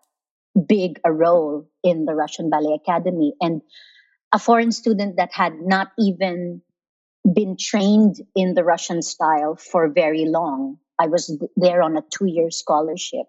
big 0.69 1.01
a 1.05 1.13
role 1.13 1.67
in 1.83 2.05
the 2.05 2.15
Russian 2.15 2.51
Ballet 2.51 2.75
Academy 2.75 3.35
and 3.41 3.63
a 4.33 4.39
foreign 4.39 4.73
student 4.73 5.17
that 5.17 5.33
had 5.33 5.61
not 5.61 5.93
even 5.99 6.61
been 7.25 7.57
trained 7.59 8.17
in 8.35 8.55
the 8.55 8.65
Russian 8.65 9.03
style 9.03 9.57
for 9.57 9.89
very 9.89 10.27
long. 10.27 10.79
I 10.99 11.07
was 11.07 11.37
there 11.57 11.83
on 11.83 11.97
a 11.97 12.03
two 12.03 12.27
year 12.27 12.51
scholarship 12.51 13.27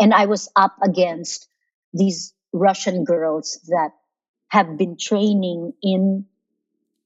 and 0.00 0.14
I 0.14 0.26
was 0.26 0.50
up 0.56 0.76
against 0.82 1.48
these 1.92 2.32
Russian 2.52 3.04
girls 3.04 3.60
that 3.68 3.90
have 4.48 4.78
been 4.78 4.96
training 4.96 5.72
in 5.82 6.26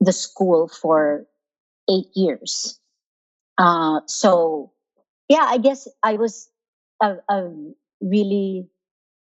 the 0.00 0.12
school 0.12 0.68
for 0.68 1.26
eight 1.90 2.08
years. 2.14 2.78
Uh, 3.56 4.00
so 4.06 4.72
yeah, 5.28 5.44
I 5.44 5.58
guess 5.58 5.88
I 6.02 6.14
was 6.14 6.48
a, 7.02 7.16
a 7.28 7.50
really, 8.00 8.68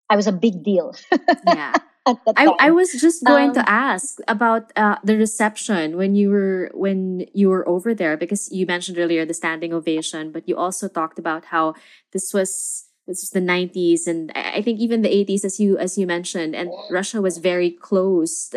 I 0.09 0.17
was 0.17 0.27
a 0.27 0.33
big 0.33 0.63
deal. 0.65 0.95
yeah. 1.47 1.75
I, 2.07 2.47
I 2.59 2.71
was 2.71 2.93
just 2.93 3.25
going 3.25 3.51
um, 3.51 3.55
to 3.55 3.69
ask 3.69 4.19
about 4.29 4.73
uh, 4.77 4.97
the 5.03 5.17
reception 5.17 5.97
when 5.97 6.15
you 6.15 6.31
were 6.31 6.71
when 6.75 7.27
you 7.33 7.49
were 7.49 7.67
over 7.67 7.95
there 7.95 8.17
because 8.17 8.53
you 8.53 8.67
mentioned 8.67 8.99
earlier 8.99 9.25
the 9.25 9.33
standing 9.33 9.73
ovation, 9.73 10.31
but 10.31 10.47
you 10.49 10.57
also 10.57 10.89
talked 10.89 11.19
about 11.19 11.47
how 11.47 11.75
this 12.13 12.35
was 12.35 12.85
this 13.07 13.21
was 13.23 13.31
the 13.31 13.41
90s 13.41 14.07
and 14.07 14.33
I 14.35 14.63
think 14.63 14.81
even 14.81 15.03
the 15.03 15.09
80s 15.09 15.45
as 15.45 15.61
you 15.61 15.77
as 15.79 15.99
you 15.99 16.07
mentioned 16.07 16.55
and 16.55 16.71
Russia 16.91 17.21
was 17.21 17.39
very 17.39 17.71
closed 17.71 18.57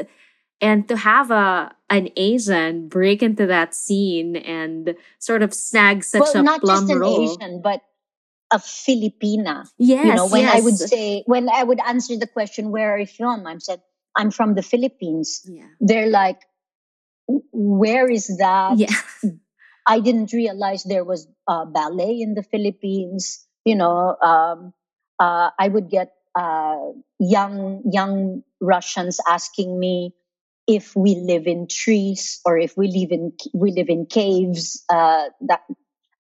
and 0.62 0.88
to 0.88 0.98
have 0.98 1.32
a 1.32 1.76
an 1.90 2.10
Asian 2.16 2.88
break 2.88 3.22
into 3.22 3.46
that 3.46 3.74
scene 3.74 4.36
and 4.36 4.96
sort 5.20 5.42
of 5.42 5.54
snag 5.54 6.04
such 6.04 6.22
well, 6.34 6.38
a 6.38 6.44
not 6.44 6.62
plum 6.62 6.82
just 6.82 6.92
an 6.92 7.00
role. 7.00 7.24
Asian, 7.24 7.62
but 7.62 7.82
a 8.52 8.58
Filipina. 8.58 9.68
Yes. 9.78 10.06
You 10.06 10.16
know, 10.16 10.28
when 10.28 10.42
yes. 10.42 10.56
I 10.56 10.62
would 10.62 10.78
say, 10.78 11.24
when 11.26 11.50
I 11.50 11.64
would 11.64 11.80
answer 11.86 12.18
the 12.18 12.28
question, 12.28 12.72
where 12.72 12.94
are 12.94 13.00
you 13.00 13.08
from? 13.08 13.46
I 13.46 13.58
said, 13.60 13.82
I'm 14.16 14.32
from 14.32 14.56
the 14.56 14.64
Philippines. 14.64 15.42
Yeah. 15.46 15.68
They're 15.80 16.10
like, 16.10 16.42
where 17.52 18.10
is 18.10 18.28
that? 18.38 18.78
Yeah. 18.78 18.94
I 19.88 20.00
didn't 20.00 20.34
realize 20.34 20.84
there 20.84 21.06
was 21.06 21.28
uh, 21.48 21.66
ballet 21.66 22.20
in 22.20 22.34
the 22.34 22.44
Philippines. 22.44 23.46
You 23.64 23.76
know, 23.76 24.16
um, 24.22 24.74
uh, 25.20 25.52
I 25.58 25.68
would 25.68 25.90
get 25.90 26.12
uh, 26.36 26.92
young 27.20 27.84
young 27.92 28.44
Russians 28.60 29.20
asking 29.28 29.80
me 29.80 30.14
if 30.68 30.96
we 30.96 31.16
live 31.16 31.48
in 31.48 31.68
trees 31.68 32.42
or 32.46 32.58
if 32.58 32.76
we 32.76 32.88
live 32.88 33.12
in 33.12 33.32
we 33.54 33.72
live 33.72 33.90
in 33.90 34.06
caves. 34.06 34.84
Uh, 34.90 35.30
that 35.48 35.62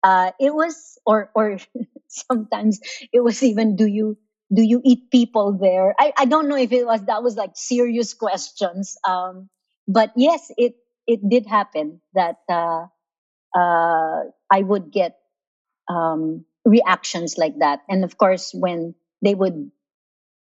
uh, 0.06 0.30
it 0.38 0.54
was, 0.54 0.98
or 1.04 1.30
or 1.34 1.58
sometimes 2.08 2.78
it 3.12 3.20
was 3.20 3.42
even, 3.42 3.74
do 3.74 3.86
you 3.86 4.16
do 4.54 4.62
you 4.62 4.80
eat 4.84 5.10
people 5.10 5.58
there? 5.58 5.94
I, 5.98 6.12
I 6.16 6.24
don't 6.26 6.48
know 6.48 6.56
if 6.56 6.70
it 6.70 6.86
was 6.86 7.02
that 7.06 7.24
was 7.24 7.34
like 7.34 7.58
serious 7.58 8.14
questions. 8.14 8.96
Um, 9.02 9.50
but 9.88 10.12
yes, 10.14 10.52
it 10.56 10.76
it 11.06 11.18
did 11.28 11.46
happen 11.46 12.00
that 12.14 12.38
uh, 12.48 12.86
uh, 13.56 14.30
I 14.46 14.62
would 14.62 14.92
get 14.92 15.18
um, 15.90 16.44
reactions 16.64 17.34
like 17.36 17.58
that. 17.58 17.80
And 17.88 18.04
of 18.04 18.16
course, 18.16 18.52
when 18.54 18.94
they 19.22 19.34
would 19.34 19.72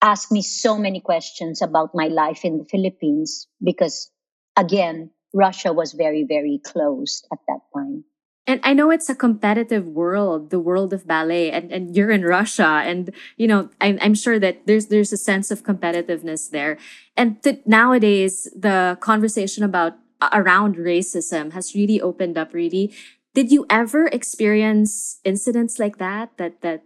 ask 0.03 0.31
me 0.31 0.43
so 0.43 0.77
many 0.77 1.01
questions 1.01 1.63
about 1.63 1.95
my 1.95 2.09
life 2.09 2.45
in 2.45 2.59
the 2.59 2.69
Philippines, 2.69 3.49
because 3.65 4.11
again, 4.57 5.11
Russia 5.33 5.73
was 5.73 5.93
very, 5.93 6.25
very 6.29 6.61
closed 6.65 7.27
at 7.33 7.39
that 7.49 7.61
time. 7.75 8.05
And 8.47 8.61
I 8.63 8.75
know 8.75 8.91
it's 8.91 9.09
a 9.09 9.15
competitive 9.15 9.89
world, 9.89 10.51
the 10.51 10.61
world 10.61 10.93
of 10.93 11.07
ballet, 11.07 11.51
and, 11.51 11.73
and 11.73 11.97
you're 11.97 12.13
in 12.13 12.23
Russia, 12.23 12.83
and 12.87 13.11
you 13.37 13.49
know 13.49 13.71
I'm, 13.81 13.99
I'm 14.01 14.15
sure 14.15 14.39
that 14.39 14.67
there's 14.67 14.87
there's 14.87 15.13
a 15.13 15.17
sense 15.17 15.51
of 15.51 15.65
competitiveness 15.65 16.51
there. 16.51 16.79
And 17.17 17.43
th- 17.43 17.63
nowadays, 17.67 18.49
the 18.55 18.99
conversation 19.01 19.65
about 19.65 19.95
uh, 20.21 20.31
around 20.33 20.77
racism 20.77 21.53
has 21.53 21.75
really 21.75 22.01
opened 22.01 22.39
up. 22.39 22.55
Really, 22.55 22.95
did 23.35 23.51
you 23.51 23.67
ever 23.69 24.07
experience 24.07 25.19
incidents 25.25 25.81
like 25.81 25.99
that? 25.99 26.37
That 26.39 26.63
that 26.63 26.85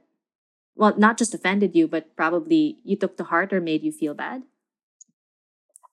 well, 0.77 0.97
not 0.97 1.19
just 1.19 1.35
offended 1.35 1.77
you, 1.77 1.87
but 1.87 2.17
probably 2.17 2.79
you 2.85 2.97
took 2.97 3.19
to 3.19 3.25
heart 3.25 3.53
or 3.53 3.61
made 3.61 3.83
you 3.83 3.93
feel 3.93 4.15
bad. 4.15 4.43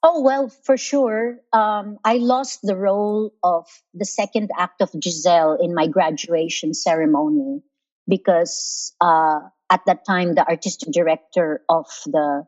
Oh, 0.03 0.21
well, 0.21 0.49
for 0.49 0.77
sure. 0.77 1.39
Um, 1.51 1.97
I 2.03 2.17
lost 2.17 2.59
the 2.63 2.75
role 2.77 3.33
of 3.43 3.65
the 3.93 4.05
second 4.05 4.51
act 4.57 4.81
of 4.81 4.91
Giselle 5.03 5.57
in 5.61 5.73
my 5.73 5.87
graduation 5.87 6.73
ceremony 6.73 7.61
because 8.07 8.93
uh, 9.01 9.39
at 9.69 9.81
that 9.87 10.05
time, 10.05 10.35
the 10.35 10.47
artistic 10.47 10.91
director 10.93 11.61
of 11.67 11.87
the, 12.05 12.45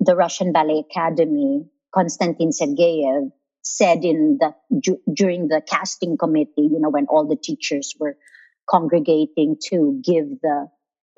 the 0.00 0.16
Russian 0.16 0.52
Ballet 0.52 0.84
Academy, 0.90 1.66
Konstantin 1.94 2.50
Sergeyev, 2.50 3.32
said 3.62 4.04
in 4.04 4.38
the 4.40 4.54
ju- 4.80 5.00
during 5.12 5.48
the 5.48 5.62
casting 5.66 6.16
committee, 6.16 6.52
you 6.70 6.80
know, 6.80 6.90
when 6.90 7.06
all 7.06 7.26
the 7.26 7.36
teachers 7.36 7.94
were 7.98 8.16
congregating 8.68 9.56
to 9.70 10.00
give 10.04 10.40
the 10.42 10.68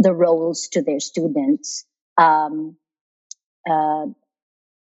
the 0.00 0.14
roles 0.14 0.68
to 0.68 0.82
their 0.82 1.00
students, 1.00 1.84
um, 2.18 2.76
uh, 3.70 4.06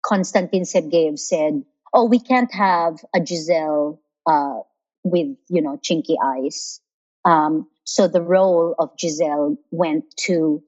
Konstantin 0.05 0.63
Sergeyev 0.63 1.17
said, 1.17 1.63
"Oh, 1.91 2.05
we 2.05 2.19
can't 2.19 2.53
have 2.53 3.03
a 3.15 3.25
Giselle 3.25 3.99
uh, 4.27 4.59
with 5.03 5.35
you 5.49 5.61
know 5.61 5.77
chinky 5.77 6.15
eyes." 6.23 6.79
Um, 7.25 7.67
so 7.85 8.07
the 8.07 8.21
role 8.21 8.75
of 8.77 8.91
Giselle 8.99 9.57
went 9.71 10.05
to 10.27 10.63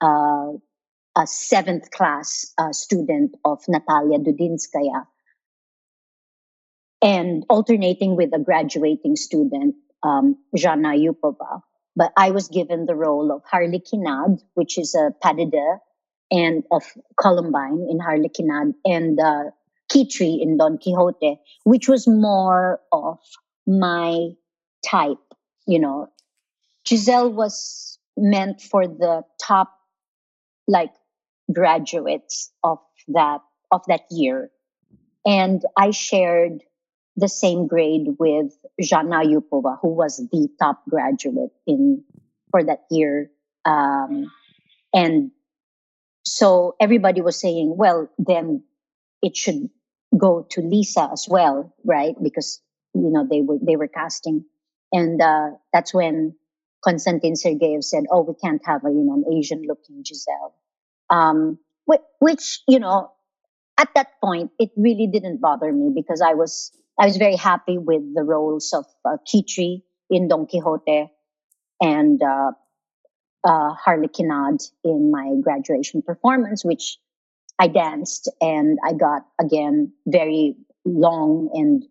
uh, 0.00 0.52
a 1.16 1.26
seventh 1.26 1.90
class 1.90 2.54
uh, 2.58 2.72
student 2.72 3.34
of 3.44 3.58
Natalia 3.66 4.18
Dudinskaya, 4.18 5.06
and 7.02 7.44
alternating 7.50 8.14
with 8.14 8.32
a 8.32 8.38
graduating 8.38 9.16
student, 9.16 9.74
um, 10.04 10.38
Zhanna 10.56 10.94
Ayupova. 10.94 11.62
But 11.96 12.12
I 12.16 12.30
was 12.30 12.48
given 12.48 12.84
the 12.86 12.94
role 12.94 13.32
of 13.32 13.42
Harley 13.50 13.82
Harlequinade, 13.82 14.42
which 14.54 14.78
is 14.78 14.94
a 14.94 15.10
pas 15.20 15.34
de 15.34 15.46
deux 15.46 15.78
and 16.30 16.64
of 16.70 16.82
Columbine 17.18 17.86
in 17.88 17.98
Harlequinade 18.00 18.74
and 18.84 19.20
uh, 19.20 19.44
Kitri 19.92 20.40
in 20.40 20.56
Don 20.56 20.78
Quixote, 20.78 21.38
which 21.64 21.88
was 21.88 22.06
more 22.08 22.80
of 22.92 23.18
my 23.66 24.30
type, 24.88 25.18
you 25.66 25.78
know. 25.78 26.08
Giselle 26.86 27.32
was 27.32 27.98
meant 28.16 28.60
for 28.60 28.86
the 28.86 29.22
top 29.42 29.72
like 30.68 30.92
graduates 31.52 32.52
of 32.62 32.78
that 33.08 33.40
of 33.70 33.82
that 33.88 34.02
year. 34.10 34.50
And 35.24 35.62
I 35.76 35.90
shared 35.90 36.62
the 37.16 37.28
same 37.28 37.66
grade 37.66 38.08
with 38.18 38.56
Zhanna 38.80 39.24
Ayupova, 39.24 39.78
who 39.80 39.88
was 39.88 40.16
the 40.30 40.48
top 40.60 40.82
graduate 40.88 41.50
in 41.66 42.04
for 42.50 42.62
that 42.62 42.84
year. 42.90 43.30
Um, 43.64 44.30
and 44.94 45.30
so 46.26 46.74
everybody 46.80 47.22
was 47.22 47.40
saying, 47.40 47.74
well, 47.76 48.08
then 48.18 48.64
it 49.22 49.36
should 49.36 49.70
go 50.16 50.46
to 50.50 50.60
Lisa 50.60 51.08
as 51.12 51.26
well, 51.28 51.72
right? 51.84 52.14
Because 52.20 52.60
you 52.94 53.10
know 53.10 53.26
they 53.28 53.42
were 53.42 53.58
they 53.62 53.76
were 53.76 53.88
casting, 53.88 54.44
and 54.92 55.20
uh, 55.22 55.50
that's 55.72 55.94
when 55.94 56.34
Konstantin 56.84 57.34
Sergeyev 57.34 57.84
said, 57.84 58.04
"Oh, 58.10 58.22
we 58.22 58.34
can't 58.34 58.60
have 58.66 58.84
a 58.84 58.90
you 58.90 59.04
know 59.04 59.14
an 59.14 59.38
Asian 59.38 59.62
looking 59.66 60.02
Giselle," 60.04 60.54
um, 61.10 61.58
which, 62.18 62.60
you 62.66 62.80
know 62.80 63.12
at 63.78 63.88
that 63.94 64.08
point 64.22 64.50
it 64.58 64.70
really 64.76 65.06
didn't 65.06 65.40
bother 65.40 65.70
me 65.72 65.92
because 65.94 66.20
I 66.20 66.34
was 66.34 66.72
I 66.98 67.06
was 67.06 67.18
very 67.18 67.36
happy 67.36 67.78
with 67.78 68.02
the 68.14 68.22
roles 68.22 68.72
of 68.72 68.86
uh, 69.04 69.18
Kitri 69.28 69.82
in 70.10 70.28
Don 70.28 70.46
Quixote 70.46 71.10
and 71.80 72.22
uh, 72.22 72.52
uh, 73.46 73.72
Harlequinade 73.74 74.60
in 74.84 75.12
my 75.12 75.36
graduation 75.40 76.02
performance, 76.02 76.64
which 76.64 76.98
I 77.58 77.68
danced 77.68 78.28
and 78.40 78.78
I 78.84 78.92
got 78.92 79.22
again 79.40 79.92
very 80.06 80.56
long 80.84 81.50
and 81.54 81.84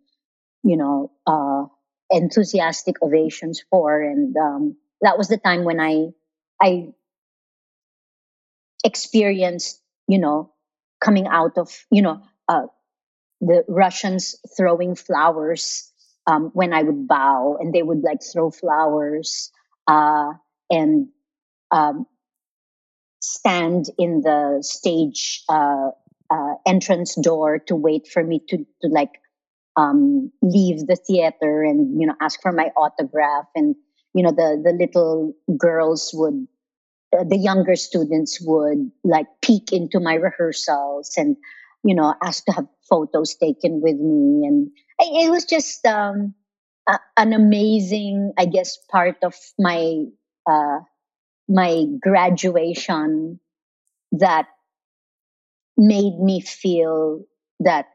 you 0.63 0.77
know 0.77 1.11
uh, 1.25 1.63
enthusiastic 2.11 3.01
ovations 3.01 3.63
for, 3.69 4.01
and 4.01 4.35
um, 4.35 4.77
that 5.01 5.17
was 5.17 5.29
the 5.29 5.37
time 5.37 5.63
when 5.63 5.79
I 5.79 6.09
I 6.61 6.89
experienced 8.83 9.81
you 10.07 10.19
know 10.19 10.51
coming 11.03 11.27
out 11.27 11.57
of 11.57 11.71
you 11.89 12.01
know 12.01 12.21
uh, 12.49 12.67
the 13.39 13.63
Russians 13.69 14.35
throwing 14.57 14.95
flowers 14.95 15.91
um, 16.27 16.51
when 16.53 16.73
I 16.73 16.83
would 16.83 17.07
bow, 17.07 17.57
and 17.59 17.73
they 17.73 17.81
would 17.81 18.01
like 18.01 18.19
throw 18.21 18.51
flowers. 18.51 19.51
Uh, 19.87 20.33
and 20.69 21.09
um, 21.71 22.05
stand 23.21 23.85
in 23.97 24.21
the 24.21 24.59
stage 24.61 25.43
uh, 25.49 25.89
uh, 26.29 26.53
entrance 26.65 27.15
door 27.15 27.59
to 27.59 27.75
wait 27.75 28.07
for 28.07 28.23
me 28.23 28.41
to 28.49 28.57
to 28.57 28.87
like 28.87 29.21
um, 29.77 30.31
leave 30.41 30.87
the 30.87 30.95
theater 30.95 31.63
and 31.63 31.99
you 31.99 32.07
know 32.07 32.15
ask 32.21 32.41
for 32.41 32.51
my 32.51 32.71
autograph. 32.75 33.45
And 33.55 33.75
you 34.13 34.23
know 34.23 34.31
the 34.31 34.61
the 34.63 34.71
little 34.71 35.33
girls 35.57 36.11
would 36.13 36.47
uh, 37.17 37.23
the 37.23 37.37
younger 37.37 37.75
students 37.75 38.39
would 38.41 38.91
like 39.03 39.27
peek 39.41 39.71
into 39.71 39.99
my 39.99 40.15
rehearsals 40.15 41.13
and 41.17 41.35
you 41.83 41.95
know 41.95 42.13
ask 42.23 42.45
to 42.45 42.51
have 42.51 42.67
photos 42.89 43.35
taken 43.35 43.81
with 43.81 43.97
me. 43.97 44.47
And 44.47 44.71
it 44.99 45.29
was 45.29 45.45
just 45.45 45.85
um, 45.85 46.33
a, 46.87 46.99
an 47.17 47.33
amazing 47.33 48.33
i 48.37 48.45
guess 48.45 48.77
part 48.89 49.17
of 49.23 49.35
my 49.57 50.05
uh, 50.49 50.79
my 51.47 51.85
graduation 52.01 53.39
that 54.13 54.47
made 55.77 56.17
me 56.19 56.41
feel 56.41 57.23
that 57.59 57.85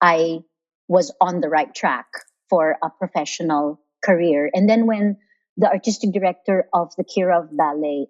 I 0.00 0.40
was 0.88 1.14
on 1.20 1.40
the 1.40 1.48
right 1.48 1.72
track 1.74 2.06
for 2.48 2.76
a 2.82 2.90
professional 2.90 3.80
career. 4.04 4.50
And 4.52 4.68
then 4.68 4.86
when 4.86 5.18
the 5.56 5.68
artistic 5.68 6.12
director 6.12 6.68
of 6.72 6.92
the 6.96 7.04
Kirov 7.04 7.48
Ballet 7.52 8.06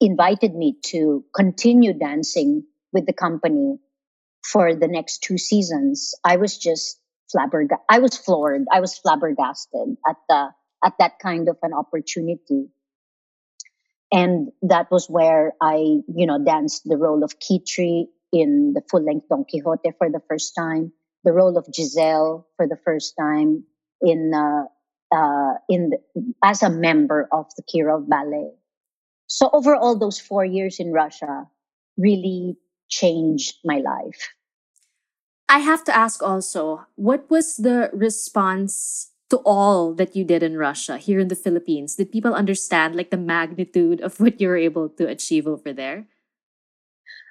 invited 0.00 0.54
me 0.54 0.76
to 0.86 1.24
continue 1.34 1.92
dancing 1.92 2.64
with 2.92 3.06
the 3.06 3.12
company 3.12 3.78
for 4.42 4.74
the 4.74 4.88
next 4.88 5.22
two 5.22 5.38
seasons, 5.38 6.14
I 6.24 6.36
was 6.36 6.56
just 6.56 6.98
flabbergasted. 7.30 7.84
I 7.88 7.98
was 7.98 8.16
floored. 8.16 8.64
I 8.72 8.80
was 8.80 8.96
flabbergasted 8.98 9.96
at 10.08 10.16
the 10.28 10.48
at 10.84 10.94
that 11.00 11.18
kind 11.20 11.48
of 11.48 11.56
an 11.62 11.72
opportunity 11.74 12.68
and 14.10 14.48
that 14.62 14.90
was 14.90 15.08
where 15.08 15.52
I, 15.60 15.76
you 15.76 16.26
know, 16.26 16.42
danced 16.42 16.82
the 16.84 16.96
role 16.96 17.22
of 17.22 17.38
Kitri 17.38 18.06
in 18.32 18.72
the 18.74 18.82
full 18.90 19.04
length 19.04 19.28
Don 19.28 19.44
Quixote 19.44 19.92
for 19.98 20.10
the 20.10 20.22
first 20.28 20.54
time, 20.58 20.92
the 21.24 21.32
role 21.32 21.56
of 21.56 21.66
Giselle 21.74 22.46
for 22.56 22.66
the 22.66 22.78
first 22.84 23.14
time 23.18 23.64
in, 24.00 24.32
uh, 24.34 24.64
uh, 25.14 25.54
in 25.68 25.90
the, 25.90 26.34
as 26.42 26.62
a 26.62 26.70
member 26.70 27.28
of 27.32 27.46
the 27.56 27.62
Kirov 27.62 28.08
Ballet. 28.08 28.52
So 29.26 29.50
overall, 29.52 29.98
those 29.98 30.18
four 30.18 30.44
years 30.44 30.80
in 30.80 30.92
Russia 30.92 31.46
really 31.98 32.56
changed 32.88 33.56
my 33.64 33.78
life. 33.78 34.32
I 35.48 35.58
have 35.58 35.84
to 35.84 35.96
ask 35.96 36.22
also, 36.22 36.86
what 36.96 37.30
was 37.30 37.56
the 37.56 37.90
response 37.92 39.10
to 39.30 39.36
all 39.44 39.94
that 39.94 40.16
you 40.16 40.24
did 40.24 40.42
in 40.42 40.56
Russia 40.56 40.96
here 40.98 41.20
in 41.20 41.28
the 41.28 41.36
Philippines? 41.36 41.96
Did 41.96 42.12
people 42.12 42.34
understand 42.34 42.96
like 42.96 43.10
the 43.10 43.16
magnitude 43.16 44.00
of 44.00 44.20
what 44.20 44.40
you 44.40 44.48
were 44.48 44.56
able 44.56 44.88
to 44.90 45.06
achieve 45.06 45.46
over 45.46 45.72
there? 45.72 46.06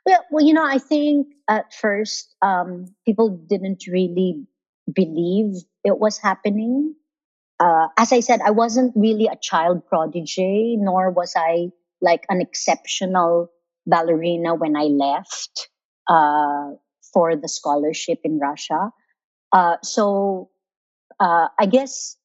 Well, 0.05 0.23
well, 0.31 0.45
you 0.45 0.53
know, 0.53 0.65
I 0.65 0.77
think 0.77 1.27
at 1.49 1.73
first 1.73 2.35
um, 2.41 2.85
people 3.05 3.29
didn't 3.29 3.83
really 3.87 4.45
believe 4.93 5.55
it 5.83 5.99
was 5.99 6.17
happening. 6.17 6.95
Uh, 7.59 7.87
as 7.97 8.13
I 8.13 8.21
said, 8.21 8.39
I 8.41 8.51
wasn't 8.51 8.93
really 8.95 9.27
a 9.27 9.35
child 9.35 9.85
prodigy, 9.85 10.77
nor 10.79 11.09
was 11.09 11.33
I 11.35 11.71
like 11.99 12.25
an 12.29 12.39
exceptional 12.39 13.49
ballerina 13.85 14.55
when 14.55 14.77
I 14.77 14.83
left 14.83 15.69
uh, 16.07 16.71
for 17.13 17.35
the 17.35 17.49
scholarship 17.49 18.19
in 18.23 18.39
Russia. 18.39 18.91
Uh, 19.51 19.77
so 19.83 20.49
uh, 21.19 21.47
I 21.59 21.65
guess 21.65 22.17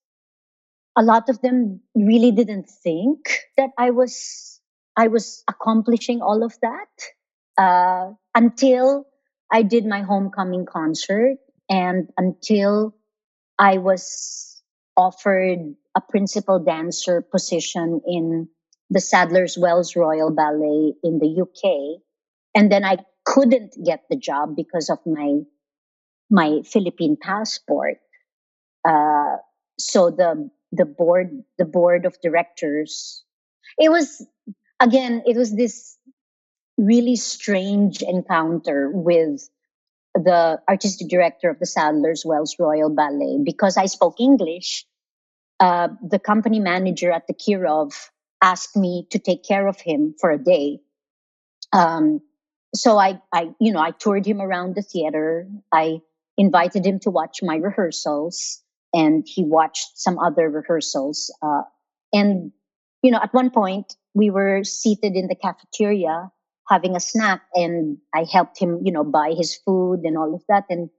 a 0.96 1.02
lot 1.02 1.28
of 1.28 1.40
them 1.40 1.80
really 1.94 2.32
didn't 2.32 2.68
think 2.68 3.18
that 3.56 3.70
I 3.78 3.90
was 3.90 4.60
I 4.96 5.08
was 5.08 5.42
accomplishing 5.48 6.20
all 6.20 6.44
of 6.44 6.54
that 6.60 7.62
uh, 7.62 8.12
until 8.34 9.06
I 9.50 9.62
did 9.62 9.86
my 9.86 10.02
homecoming 10.02 10.66
concert 10.66 11.38
and 11.68 12.08
until 12.18 12.94
I 13.58 13.78
was 13.78 14.62
offered 14.96 15.74
a 15.96 16.00
principal 16.00 16.58
dancer 16.58 17.22
position 17.22 18.00
in 18.06 18.48
the 18.90 19.00
Sadler's 19.00 19.56
Wells 19.58 19.96
Royal 19.96 20.30
Ballet 20.30 20.94
in 21.02 21.18
the 21.18 21.40
UK. 21.40 22.02
And 22.54 22.70
then 22.70 22.84
I 22.84 22.98
couldn't 23.24 23.74
get 23.84 24.02
the 24.10 24.16
job 24.16 24.56
because 24.56 24.90
of 24.90 24.98
my 25.06 25.40
my 26.30 26.60
Philippine 26.64 27.16
passport. 27.20 27.98
Uh, 28.84 29.36
so 29.78 30.10
the 30.10 30.50
the 30.72 30.84
board 30.84 31.42
the 31.58 31.64
board 31.64 32.06
of 32.06 32.20
directors 32.20 33.24
it 33.78 33.90
was 33.90 34.26
again 34.80 35.22
it 35.26 35.36
was 35.36 35.54
this 35.54 35.98
really 36.78 37.16
strange 37.16 38.02
encounter 38.02 38.90
with 38.90 39.48
the 40.14 40.60
artistic 40.68 41.08
director 41.08 41.48
of 41.48 41.58
the 41.58 41.66
Sadler's 41.66 42.24
Wells 42.24 42.56
Royal 42.58 42.90
Ballet 42.90 43.38
because 43.42 43.76
I 43.76 43.86
spoke 43.86 44.20
English. 44.20 44.84
Uh, 45.60 45.88
the 46.06 46.18
company 46.18 46.60
manager 46.60 47.10
at 47.10 47.26
the 47.26 47.34
Kirov 47.34 47.94
asked 48.42 48.76
me 48.76 49.06
to 49.10 49.18
take 49.18 49.44
care 49.44 49.68
of 49.68 49.80
him 49.80 50.14
for 50.20 50.30
a 50.30 50.38
day. 50.38 50.80
Um, 51.72 52.20
so 52.74 52.98
I, 52.98 53.20
I, 53.32 53.50
you 53.60 53.72
know, 53.72 53.80
I 53.80 53.92
toured 53.92 54.26
him 54.26 54.40
around 54.40 54.74
the 54.74 54.82
theater. 54.82 55.48
I 55.72 56.00
invited 56.36 56.84
him 56.84 56.98
to 57.00 57.10
watch 57.10 57.38
my 57.42 57.56
rehearsals 57.56 58.61
and 58.92 59.24
he 59.26 59.44
watched 59.44 59.98
some 59.98 60.18
other 60.18 60.48
rehearsals. 60.48 61.34
Uh, 61.42 61.62
and, 62.12 62.52
you 63.02 63.10
know, 63.10 63.20
at 63.22 63.34
one 63.34 63.50
point 63.50 63.96
we 64.14 64.30
were 64.30 64.64
seated 64.64 65.14
in 65.14 65.28
the 65.28 65.34
cafeteria 65.34 66.30
having 66.68 66.96
a 66.96 67.00
snack 67.00 67.42
and 67.54 67.98
I 68.14 68.24
helped 68.30 68.58
him, 68.58 68.80
you 68.84 68.92
know, 68.92 69.04
buy 69.04 69.34
his 69.36 69.56
food 69.56 70.00
and 70.04 70.16
all 70.16 70.34
of 70.34 70.42
that. 70.48 70.64
And, 70.70 70.90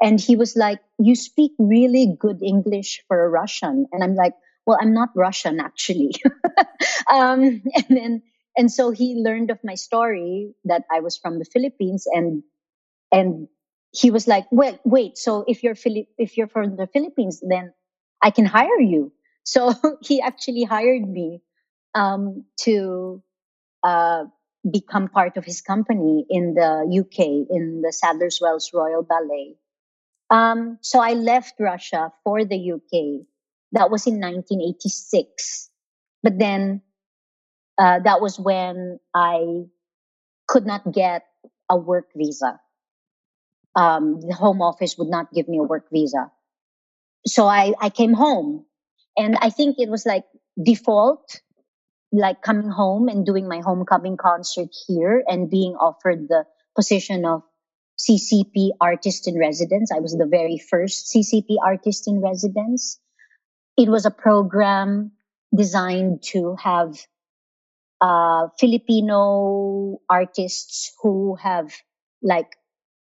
and 0.00 0.20
he 0.20 0.36
was 0.36 0.54
like, 0.56 0.80
you 0.98 1.14
speak 1.14 1.52
really 1.58 2.16
good 2.18 2.42
English 2.42 3.02
for 3.08 3.24
a 3.24 3.28
Russian. 3.28 3.86
And 3.92 4.04
I'm 4.04 4.14
like, 4.14 4.34
well, 4.66 4.78
I'm 4.80 4.92
not 4.92 5.10
Russian 5.16 5.60
actually. 5.60 6.14
um, 7.10 7.62
and 7.74 7.86
then, 7.88 8.22
and 8.56 8.70
so 8.70 8.90
he 8.90 9.14
learned 9.14 9.50
of 9.50 9.58
my 9.64 9.74
story 9.74 10.54
that 10.64 10.84
I 10.92 11.00
was 11.00 11.16
from 11.16 11.38
the 11.38 11.44
Philippines 11.44 12.06
and, 12.12 12.42
and 13.10 13.48
he 13.92 14.10
was 14.10 14.26
like, 14.26 14.46
wait, 14.50 14.78
wait. 14.84 15.16
So 15.18 15.44
if 15.46 15.62
you're 15.62 15.74
Philip, 15.74 16.06
if 16.18 16.36
you're 16.36 16.48
from 16.48 16.76
the 16.76 16.86
Philippines, 16.86 17.42
then 17.46 17.72
I 18.22 18.30
can 18.30 18.44
hire 18.44 18.80
you. 18.80 19.12
So 19.48 19.72
he 20.02 20.20
actually 20.20 20.64
hired 20.64 21.08
me 21.08 21.40
um, 21.94 22.44
to 22.64 23.22
uh, 23.82 24.24
become 24.70 25.08
part 25.08 25.38
of 25.38 25.44
his 25.46 25.62
company 25.62 26.26
in 26.28 26.52
the 26.52 26.84
UK 26.84 27.48
in 27.48 27.80
the 27.80 27.90
Sadler's 27.90 28.40
Wells 28.42 28.70
Royal 28.74 29.02
Ballet. 29.02 29.56
Um, 30.28 30.76
so 30.82 31.00
I 31.00 31.14
left 31.14 31.54
Russia 31.58 32.12
for 32.24 32.44
the 32.44 32.72
UK. 32.72 33.24
That 33.72 33.90
was 33.90 34.06
in 34.06 34.20
1986. 34.20 35.70
But 36.22 36.38
then 36.38 36.82
uh, 37.78 38.00
that 38.00 38.20
was 38.20 38.38
when 38.38 38.98
I 39.14 39.64
could 40.46 40.66
not 40.66 40.92
get 40.92 41.22
a 41.70 41.76
work 41.78 42.10
visa 42.14 42.60
um, 43.78 44.20
the 44.20 44.34
home 44.34 44.60
office 44.60 44.98
would 44.98 45.08
not 45.08 45.32
give 45.32 45.46
me 45.46 45.58
a 45.58 45.62
work 45.62 45.86
visa. 45.92 46.32
So 47.26 47.46
I, 47.46 47.74
I 47.80 47.90
came 47.90 48.12
home 48.12 48.66
and 49.16 49.36
I 49.40 49.50
think 49.50 49.76
it 49.78 49.88
was 49.88 50.04
like 50.04 50.24
default, 50.60 51.40
like 52.10 52.42
coming 52.42 52.68
home 52.68 53.08
and 53.08 53.24
doing 53.24 53.46
my 53.46 53.60
homecoming 53.60 54.16
concert 54.16 54.70
here 54.88 55.22
and 55.28 55.48
being 55.48 55.74
offered 55.74 56.26
the 56.28 56.44
position 56.74 57.24
of 57.24 57.42
CCP 58.00 58.70
artist 58.80 59.28
in 59.28 59.38
residence. 59.38 59.92
I 59.92 60.00
was 60.00 60.12
the 60.12 60.26
very 60.26 60.58
first 60.58 61.14
CCP 61.14 61.56
artist 61.64 62.08
in 62.08 62.20
residence. 62.20 62.98
It 63.76 63.88
was 63.88 64.06
a 64.06 64.10
program 64.10 65.12
designed 65.54 66.24
to 66.32 66.56
have 66.56 66.98
uh, 68.00 68.48
Filipino 68.58 70.00
artists 70.10 70.92
who 71.00 71.36
have 71.36 71.72
like 72.22 72.57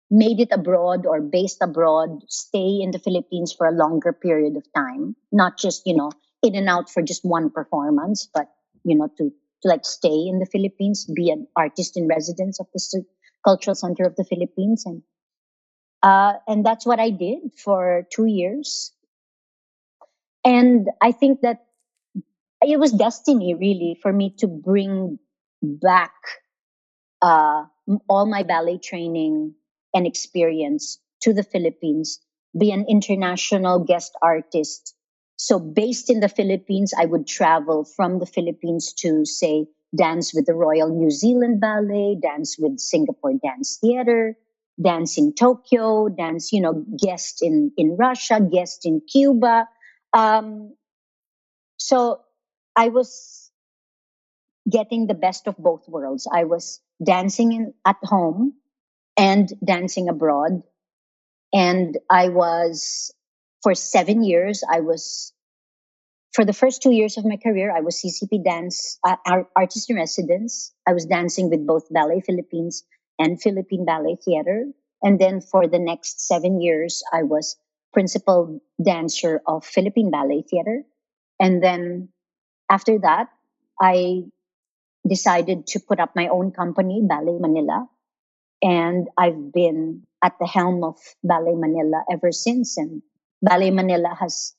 made 0.10 0.40
it 0.40 0.50
abroad 0.52 1.06
or 1.06 1.22
based 1.22 1.62
abroad 1.62 2.24
stay 2.28 2.80
in 2.82 2.92
the 2.92 3.00
Philippines 3.00 3.54
for 3.54 3.68
a 3.68 3.72
longer 3.72 4.12
period 4.12 4.58
of 4.58 4.66
time, 4.74 5.16
not 5.32 5.58
just, 5.58 5.86
you 5.86 5.96
know, 5.96 6.12
in 6.42 6.56
and 6.56 6.68
out 6.68 6.90
for 6.90 7.02
just 7.02 7.24
one 7.24 7.50
performance, 7.50 8.28
but, 8.34 8.50
you 8.84 8.98
know, 8.98 9.08
to, 9.18 9.30
to 9.62 9.68
like 9.68 9.86
stay 9.86 10.26
in 10.28 10.40
the 10.40 10.48
Philippines, 10.48 11.06
be 11.06 11.30
an 11.30 11.48
artist 11.56 11.96
in 11.96 12.08
residence 12.08 12.60
of 12.60 12.68
the 12.74 13.04
Cultural 13.44 13.76
Center 13.76 14.04
of 14.04 14.16
the 14.16 14.24
Philippines. 14.24 14.84
And, 14.86 15.04
uh, 16.02 16.34
and 16.48 16.66
that's 16.66 16.86
what 16.86 17.00
I 17.00 17.12
did 17.12 17.54
for 17.56 18.08
two 18.12 18.26
years. 18.26 18.92
And 20.44 20.88
I 21.02 21.12
think 21.12 21.42
that 21.42 21.66
it 22.66 22.80
was 22.80 22.92
destiny 22.92 23.54
really 23.54 24.00
for 24.02 24.12
me 24.12 24.34
to 24.40 24.48
bring 24.48 25.20
back, 25.62 26.14
uh, 27.22 27.66
all 28.08 28.26
my 28.26 28.44
ballet 28.44 28.78
training 28.78 29.56
and 29.94 30.06
experience 30.08 31.00
to 31.22 31.34
the 31.34 31.44
Philippines, 31.44 32.20
be 32.58 32.72
an 32.72 32.86
international 32.88 33.80
guest 33.80 34.14
artist. 34.22 34.96
So 35.36 35.60
based 35.60 36.10
in 36.10 36.20
the 36.20 36.30
Philippines, 36.30 36.94
I 36.98 37.06
would 37.06 37.28
travel 37.28 37.86
from 37.86 38.20
the 38.20 38.26
Philippines 38.26 38.94
to 39.00 39.26
say 39.26 39.68
dance 39.96 40.34
with 40.34 40.46
the 40.46 40.54
Royal 40.54 40.90
New 40.90 41.10
Zealand 41.10 41.62
Ballet, 41.62 42.18
dance 42.22 42.58
with 42.60 42.80
Singapore 42.80 43.34
Dance 43.42 43.78
Theater, 43.82 44.38
dance 44.82 45.18
in 45.18 45.34
Tokyo, 45.34 46.10
dance, 46.10 46.52
you 46.52 46.62
know, 46.62 46.74
guest 46.74 47.42
in, 47.42 47.72
in 47.78 47.98
Russia, 47.98 48.40
guest 48.40 48.86
in 48.86 49.02
Cuba. 49.02 49.68
Um, 50.14 50.76
so 51.78 52.22
I 52.76 52.90
was 52.90 53.52
getting 54.70 55.08
the 55.08 55.16
best 55.16 55.48
of 55.48 55.58
both 55.58 55.88
worlds. 55.88 56.28
I 56.32 56.44
was 56.44 56.80
dancing 57.04 57.54
in, 57.54 57.74
at 57.86 57.98
home 58.04 58.54
and 59.20 59.52
dancing 59.64 60.08
abroad. 60.08 60.64
And 61.52 61.98
I 62.10 62.30
was, 62.30 63.14
for 63.62 63.76
seven 63.76 64.24
years, 64.24 64.64
I 64.64 64.80
was, 64.80 65.34
for 66.32 66.46
the 66.46 66.54
first 66.54 66.82
two 66.82 66.92
years 66.92 67.18
of 67.18 67.26
my 67.26 67.36
career, 67.36 67.76
I 67.76 67.82
was 67.82 68.02
CCP 68.02 68.46
dance, 68.46 68.98
uh, 69.04 69.18
artist 69.58 69.90
in 69.90 69.98
residence. 69.98 70.72
I 70.88 70.94
was 70.94 71.06
dancing 71.06 71.50
with 71.50 71.68
both 71.68 71.92
Ballet 71.92 72.22
Philippines 72.22 72.86
and 73.20 73.42
Philippine 73.42 73.84
Ballet 73.84 74.16
Theater. 74.24 74.68
And 75.04 75.20
then 75.20 75.42
for 75.42 75.68
the 75.68 75.80
next 75.80 76.26
seven 76.26 76.62
years, 76.62 77.04
I 77.12 77.24
was 77.24 77.58
principal 77.92 78.62
dancer 78.82 79.42
of 79.46 79.66
Philippine 79.66 80.12
Ballet 80.12 80.46
Theater. 80.50 80.84
And 81.42 81.62
then 81.62 82.08
after 82.70 83.00
that, 83.00 83.28
I 83.82 84.24
decided 85.06 85.68
to 85.68 85.82
put 85.82 86.00
up 86.00 86.16
my 86.16 86.30
own 86.30 86.52
company, 86.52 87.02
Ballet 87.04 87.40
Manila, 87.40 87.88
and 88.62 89.08
I've 89.18 89.54
been 89.54 90.04
at 90.24 90.34
the 90.40 90.48
helm 90.48 90.84
of 90.84 90.98
Ballet 91.24 91.56
Manila 91.56 92.04
ever 92.12 92.32
since. 92.32 92.78
And 92.78 93.02
Ballet 93.42 93.72
Manila 93.72 94.16
has 94.20 94.54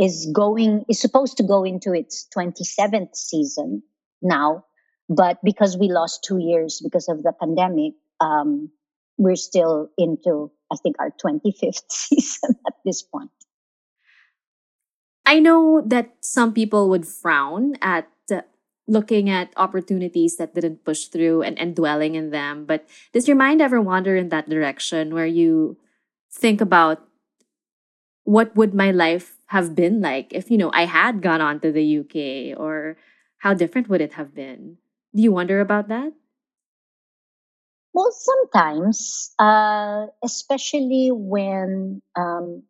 is 0.00 0.30
going 0.32 0.84
is 0.88 1.00
supposed 1.00 1.36
to 1.38 1.42
go 1.42 1.64
into 1.64 1.92
its 1.92 2.26
27th 2.36 3.14
season 3.16 3.82
now, 4.22 4.64
but 5.08 5.38
because 5.42 5.76
we 5.76 5.88
lost 5.88 6.24
two 6.24 6.38
years 6.38 6.80
because 6.82 7.08
of 7.08 7.22
the 7.22 7.32
pandemic, 7.38 7.94
um, 8.20 8.70
we're 9.16 9.36
still 9.36 9.88
into 9.98 10.50
I 10.70 10.76
think 10.76 10.96
our 10.98 11.10
25th 11.10 11.82
season 11.90 12.54
at 12.66 12.74
this 12.84 13.02
point. 13.02 13.30
I 15.26 15.40
know 15.40 15.82
that 15.84 16.14
some 16.20 16.54
people 16.54 16.88
would 16.88 17.06
frown 17.06 17.74
at 17.82 18.08
looking 18.88 19.28
at 19.28 19.52
opportunities 19.56 20.36
that 20.36 20.54
didn't 20.54 20.84
push 20.84 21.04
through 21.04 21.42
and, 21.42 21.58
and 21.58 21.76
dwelling 21.76 22.16
in 22.16 22.30
them. 22.30 22.64
But 22.64 22.88
does 23.12 23.28
your 23.28 23.36
mind 23.36 23.60
ever 23.60 23.80
wander 23.80 24.16
in 24.16 24.30
that 24.30 24.48
direction 24.48 25.14
where 25.14 25.26
you 25.28 25.76
think 26.32 26.60
about 26.60 27.06
what 28.24 28.56
would 28.56 28.74
my 28.74 28.90
life 28.90 29.36
have 29.46 29.74
been 29.74 30.00
like 30.00 30.32
if, 30.32 30.50
you 30.50 30.56
know, 30.56 30.72
I 30.72 30.86
had 30.86 31.22
gone 31.22 31.40
on 31.40 31.60
to 31.60 31.70
the 31.70 31.98
UK 32.00 32.58
or 32.58 32.96
how 33.38 33.54
different 33.54 33.88
would 33.88 34.00
it 34.00 34.14
have 34.14 34.34
been? 34.34 34.78
Do 35.14 35.22
you 35.22 35.32
wonder 35.32 35.60
about 35.60 35.88
that? 35.88 36.12
Well, 37.92 38.12
sometimes, 38.12 39.34
uh, 39.38 40.06
especially 40.22 41.10
when 41.12 42.00
um, 42.16 42.62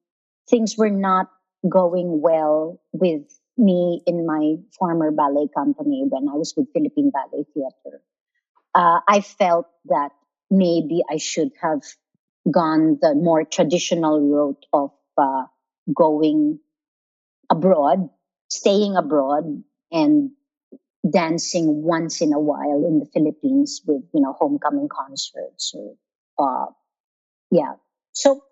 things 0.48 0.76
were 0.76 0.90
not 0.90 1.26
going 1.68 2.20
well 2.20 2.81
with 2.92 3.22
me 3.59 4.03
in 4.07 4.27
my 4.27 4.57
former 4.79 5.11
ballet 5.11 5.49
company 5.55 6.05
when 6.09 6.29
I 6.29 6.35
was 6.35 6.55
with 6.57 6.73
Philippine 6.73 7.11
Ballet 7.11 7.44
Theater. 7.55 8.03
Uh, 8.75 9.01
I 9.09 9.21
felt 9.21 9.66
that 9.87 10.11
maybe 10.51 11.03
I 11.11 11.16
should 11.16 11.51
have 11.61 11.83
gone 12.51 12.99
the 13.01 13.14
more 13.14 13.44
traditional 13.44 14.21
route 14.21 14.64
of 14.73 14.90
uh, 15.16 15.44
going 15.94 16.61
abroad 17.51 18.09
staying 18.49 18.97
abroad 18.97 19.62
and 19.92 20.31
dancing 21.09 21.83
once 21.83 22.21
in 22.21 22.33
a 22.33 22.40
while 22.40 22.85
in 22.87 22.99
the 22.99 23.07
Philippines 23.07 23.83
with 23.87 24.03
you 24.12 24.21
know 24.21 24.35
homecoming 24.38 24.88
concerts 24.88 25.75
or 25.75 25.94
uh, 26.38 26.66
yeah 27.51 27.75
so 28.12 28.42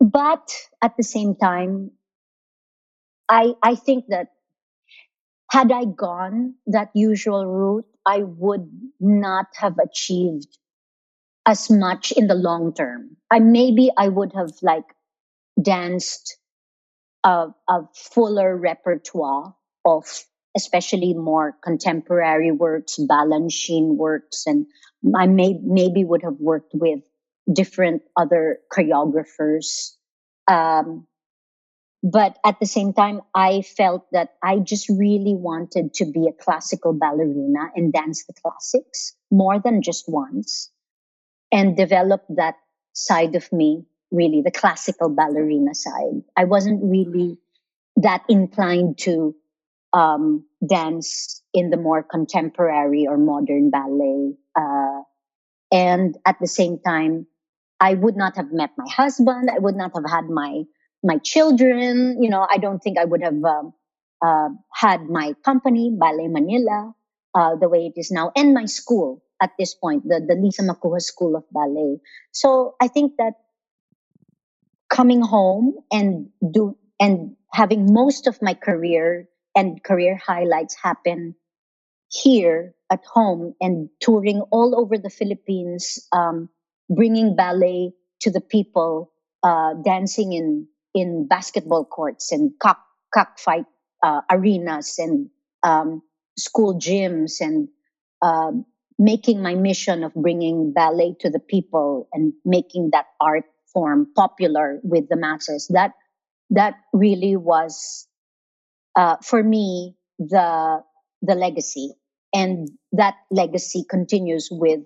but 0.00 0.52
at 0.82 0.96
the 0.96 1.02
same 1.02 1.34
time 1.34 1.90
I 3.28 3.54
I 3.62 3.74
think 3.74 4.06
that 4.08 4.28
had 5.50 5.70
I 5.72 5.84
gone 5.84 6.54
that 6.66 6.90
usual 6.94 7.46
route 7.46 7.86
I 8.06 8.22
would 8.22 8.70
not 9.00 9.46
have 9.56 9.78
achieved 9.78 10.58
as 11.46 11.70
much 11.70 12.12
in 12.12 12.26
the 12.26 12.34
long 12.34 12.74
term 12.74 13.16
I 13.30 13.38
maybe 13.38 13.90
I 13.96 14.08
would 14.08 14.32
have 14.34 14.52
like 14.62 14.84
danced 15.60 16.36
a, 17.24 17.48
a 17.68 17.80
fuller 17.94 18.56
repertoire 18.56 19.54
of 19.84 20.04
especially 20.56 21.14
more 21.14 21.56
contemporary 21.64 22.52
works, 22.52 22.98
Balanchine 22.98 23.96
works, 23.96 24.44
and 24.46 24.66
I 25.16 25.26
may 25.26 25.58
maybe 25.62 26.04
would 26.04 26.22
have 26.22 26.38
worked 26.38 26.72
with 26.74 27.00
different 27.52 28.02
other 28.16 28.58
choreographers. 28.72 29.96
Um, 30.46 31.06
but 32.04 32.36
at 32.44 32.60
the 32.60 32.66
same 32.66 32.92
time, 32.92 33.22
I 33.34 33.62
felt 33.62 34.06
that 34.12 34.34
I 34.42 34.58
just 34.58 34.90
really 34.90 35.34
wanted 35.34 35.94
to 35.94 36.04
be 36.04 36.28
a 36.28 36.44
classical 36.44 36.92
ballerina 36.92 37.70
and 37.74 37.94
dance 37.94 38.26
the 38.26 38.34
classics 38.34 39.14
more 39.30 39.58
than 39.58 39.80
just 39.80 40.04
once 40.06 40.70
and 41.50 41.74
develop 41.74 42.22
that 42.36 42.56
side 42.92 43.34
of 43.36 43.50
me, 43.54 43.86
really, 44.10 44.42
the 44.44 44.50
classical 44.50 45.08
ballerina 45.08 45.74
side. 45.74 46.20
I 46.36 46.44
wasn't 46.44 46.82
really 46.84 47.38
that 47.96 48.22
inclined 48.28 48.98
to 48.98 49.34
um, 49.94 50.44
dance 50.68 51.42
in 51.54 51.70
the 51.70 51.78
more 51.78 52.02
contemporary 52.02 53.06
or 53.08 53.16
modern 53.16 53.70
ballet. 53.70 54.34
Uh, 54.54 55.00
and 55.72 56.18
at 56.26 56.36
the 56.38 56.48
same 56.48 56.80
time, 56.80 57.26
I 57.80 57.94
would 57.94 58.16
not 58.16 58.36
have 58.36 58.52
met 58.52 58.72
my 58.76 58.90
husband. 58.90 59.48
I 59.50 59.58
would 59.58 59.76
not 59.76 59.92
have 59.94 60.04
had 60.10 60.28
my 60.28 60.64
my 61.04 61.18
children. 61.18 62.22
You 62.22 62.30
know, 62.30 62.46
I 62.50 62.58
don't 62.58 62.80
think 62.80 62.98
I 62.98 63.04
would 63.04 63.22
have 63.22 63.42
um, 63.44 63.74
uh, 64.24 64.48
had 64.72 65.04
my 65.08 65.34
company, 65.44 65.92
Ballet 65.92 66.28
Manila, 66.28 66.94
uh, 67.34 67.56
the 67.56 67.68
way 67.68 67.86
it 67.86 67.98
is 67.98 68.10
now, 68.10 68.32
and 68.34 68.54
my 68.54 68.64
school 68.66 69.22
at 69.42 69.50
this 69.58 69.74
point, 69.74 70.08
the 70.08 70.24
the 70.26 70.34
Lisa 70.34 70.62
Macuja 70.62 71.00
School 71.00 71.36
of 71.36 71.44
Ballet. 71.52 72.00
So 72.32 72.74
I 72.80 72.88
think 72.88 73.14
that 73.18 73.34
coming 74.88 75.20
home 75.20 75.74
and 75.92 76.30
do 76.52 76.76
and 77.00 77.36
having 77.52 77.92
most 77.92 78.26
of 78.26 78.40
my 78.40 78.54
career 78.54 79.28
and 79.54 79.82
career 79.82 80.16
highlights 80.16 80.74
happen 80.74 81.34
here 82.08 82.74
at 82.90 83.04
home 83.04 83.54
and 83.60 83.88
touring 84.00 84.40
all 84.52 84.78
over 84.78 84.98
the 84.98 85.10
Philippines, 85.10 86.06
um, 86.12 86.48
bringing 86.88 87.34
ballet 87.34 87.92
to 88.20 88.30
the 88.30 88.40
people, 88.40 89.10
uh, 89.42 89.74
dancing 89.84 90.32
in 90.32 90.68
in 90.94 91.26
basketball 91.28 91.84
courts 91.84 92.32
and 92.32 92.52
cock 92.60 92.78
cockfight 93.12 93.66
uh, 94.02 94.20
arenas 94.30 94.96
and 94.98 95.28
um, 95.62 96.02
school 96.36 96.78
gyms 96.78 97.40
and 97.40 97.68
um, 98.22 98.64
making 98.98 99.42
my 99.42 99.54
mission 99.54 100.04
of 100.04 100.14
bringing 100.14 100.72
ballet 100.72 101.14
to 101.20 101.30
the 101.30 101.40
people 101.40 102.08
and 102.12 102.32
making 102.44 102.90
that 102.92 103.06
art 103.20 103.44
form 103.72 104.06
popular 104.14 104.80
with 104.82 105.08
the 105.08 105.16
masses. 105.16 105.68
That 105.72 105.92
that 106.50 106.74
really 106.92 107.36
was 107.36 108.06
uh, 108.96 109.16
for 109.22 109.42
me 109.42 109.96
the 110.18 110.82
the 111.22 111.34
legacy 111.34 111.90
and 112.32 112.68
that 112.92 113.14
legacy 113.30 113.84
continues 113.88 114.48
with 114.50 114.80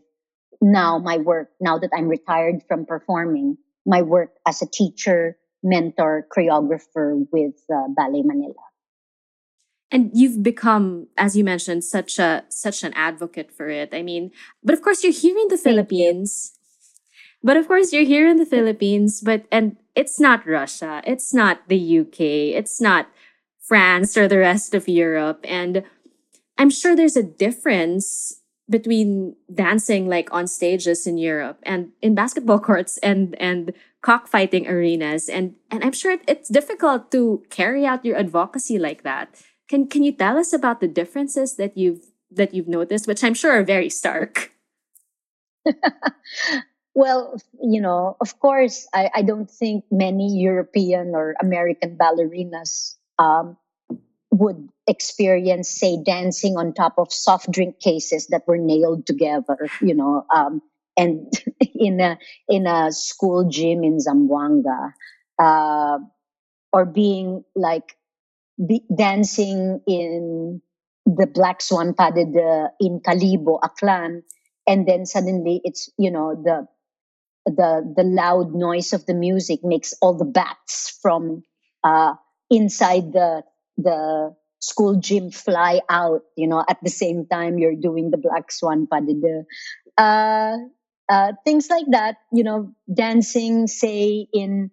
now 0.60 0.98
my 0.98 1.18
work 1.18 1.50
now 1.60 1.78
that 1.78 1.90
i'm 1.96 2.08
retired 2.08 2.62
from 2.68 2.86
performing 2.86 3.56
my 3.86 4.02
work 4.02 4.30
as 4.46 4.62
a 4.62 4.66
teacher 4.66 5.36
mentor 5.62 6.26
choreographer 6.34 7.26
with 7.32 7.54
uh, 7.72 7.88
ballet 7.96 8.22
manila 8.22 8.54
and 9.90 10.10
you've 10.12 10.42
become 10.42 11.08
as 11.16 11.36
you 11.36 11.44
mentioned 11.44 11.84
such 11.84 12.18
a 12.18 12.44
such 12.48 12.82
an 12.82 12.92
advocate 12.94 13.50
for 13.50 13.68
it 13.68 13.92
i 13.92 14.02
mean 14.02 14.30
but 14.62 14.74
of 14.74 14.82
course 14.82 15.02
you're 15.02 15.12
here 15.12 15.36
in 15.36 15.48
the 15.48 15.56
Thank 15.56 15.64
philippines 15.64 16.52
you. 16.54 17.48
but 17.48 17.56
of 17.56 17.66
course 17.66 17.92
you're 17.92 18.04
here 18.04 18.28
in 18.28 18.36
the 18.36 18.46
philippines 18.46 19.20
but 19.20 19.46
and 19.50 19.76
it's 19.94 20.20
not 20.20 20.46
russia 20.46 21.02
it's 21.04 21.34
not 21.34 21.66
the 21.68 21.98
uk 22.00 22.20
it's 22.20 22.80
not 22.80 23.08
France 23.68 24.16
or 24.16 24.26
the 24.26 24.38
rest 24.38 24.74
of 24.74 24.88
Europe. 24.88 25.44
And 25.44 25.84
I'm 26.56 26.70
sure 26.70 26.96
there's 26.96 27.16
a 27.16 27.22
difference 27.22 28.40
between 28.68 29.34
dancing 29.52 30.08
like 30.08 30.28
on 30.32 30.46
stages 30.46 31.06
in 31.06 31.18
Europe 31.18 31.58
and 31.62 31.90
in 32.02 32.14
basketball 32.14 32.58
courts 32.68 32.98
and 32.98 33.34
and 33.40 33.72
cockfighting 34.02 34.68
arenas 34.68 35.28
and 35.28 35.54
and 35.70 35.82
I'm 35.84 35.92
sure 35.92 36.18
it's 36.28 36.48
difficult 36.48 37.10
to 37.12 37.42
carry 37.50 37.86
out 37.86 38.04
your 38.04 38.16
advocacy 38.16 38.78
like 38.78 39.02
that. 39.02 39.34
Can 39.68 39.88
can 39.88 40.02
you 40.02 40.12
tell 40.12 40.36
us 40.38 40.52
about 40.52 40.80
the 40.80 40.88
differences 40.88 41.56
that 41.56 41.76
you've 41.76 42.12
that 42.30 42.54
you've 42.54 42.68
noticed 42.68 43.06
which 43.06 43.24
I'm 43.24 43.34
sure 43.34 43.52
are 43.52 43.64
very 43.64 43.90
stark? 43.90 44.52
well, 46.94 47.40
you 47.62 47.80
know, 47.80 48.16
of 48.20 48.38
course, 48.38 48.86
I, 48.94 49.10
I 49.14 49.22
don't 49.22 49.50
think 49.50 49.84
many 49.90 50.38
European 50.38 51.12
or 51.14 51.34
American 51.40 51.96
ballerinas 51.96 52.96
um, 53.18 53.56
would 54.30 54.68
experience, 54.88 55.68
say, 55.70 55.98
dancing 56.02 56.56
on 56.56 56.72
top 56.72 56.94
of 56.98 57.12
soft 57.12 57.50
drink 57.50 57.78
cases 57.78 58.28
that 58.28 58.48
were 58.48 58.58
nailed 58.58 59.06
together, 59.06 59.68
you 59.80 59.94
know, 59.94 60.24
um, 60.34 60.62
and 60.96 61.32
in 61.74 62.00
a 62.00 62.18
in 62.48 62.66
a 62.66 62.90
school 62.90 63.48
gym 63.48 63.84
in 63.84 63.98
Zamboanga, 63.98 64.92
uh, 65.38 65.98
or 66.72 66.84
being 66.86 67.44
like 67.54 67.96
be, 68.58 68.82
dancing 68.94 69.80
in 69.86 70.60
the 71.06 71.26
Black 71.26 71.60
Swan 71.62 71.94
pas 71.94 72.10
de 72.10 72.24
deux 72.24 72.40
uh, 72.40 72.68
in 72.80 73.00
Kalibo, 73.00 73.60
Aklan, 73.60 74.22
and 74.66 74.86
then 74.86 75.06
suddenly 75.06 75.60
it's 75.64 75.90
you 75.98 76.10
know 76.10 76.34
the 76.34 76.66
the 77.46 77.94
the 77.96 78.02
loud 78.04 78.54
noise 78.54 78.92
of 78.92 79.06
the 79.06 79.14
music 79.14 79.60
makes 79.62 79.94
all 80.00 80.14
the 80.14 80.24
bats 80.24 80.98
from 81.00 81.42
uh, 81.84 82.14
inside 82.50 83.12
the 83.12 83.42
the 83.76 84.34
school 84.60 84.96
gym 84.96 85.30
fly 85.30 85.80
out 85.88 86.22
you 86.36 86.48
know 86.48 86.64
at 86.68 86.78
the 86.82 86.90
same 86.90 87.26
time 87.26 87.58
you're 87.58 87.76
doing 87.76 88.10
the 88.10 88.18
black 88.18 88.50
swan 88.50 88.86
pas 88.86 89.00
de 89.00 89.14
deux. 89.14 89.44
Uh, 89.96 90.56
uh, 91.08 91.32
things 91.44 91.68
like 91.70 91.86
that 91.90 92.16
you 92.32 92.44
know 92.44 92.72
dancing 92.92 93.66
say 93.66 94.26
in 94.32 94.70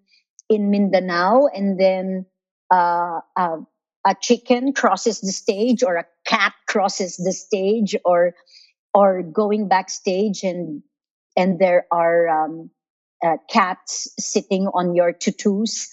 in 0.50 0.70
mindanao 0.70 1.48
and 1.48 1.80
then 1.80 2.26
uh, 2.72 3.20
uh, 3.36 3.58
a 4.06 4.16
chicken 4.22 4.74
crosses 4.74 5.22
the 5.22 5.32
stage 5.32 5.84
or 5.84 5.98
a 5.98 6.06
cat 6.26 6.54
crosses 6.68 7.18
the 7.18 7.34
stage 7.34 7.96
or 8.06 8.34
or 8.94 9.24
going 9.24 9.68
backstage 9.68 10.44
and 10.44 10.82
and 11.36 11.60
there 11.60 11.86
are 11.92 12.28
um, 12.30 12.70
uh, 13.24 13.38
cats 13.50 14.08
sitting 14.20 14.68
on 14.68 14.96
your 14.96 15.12
tutus 15.14 15.90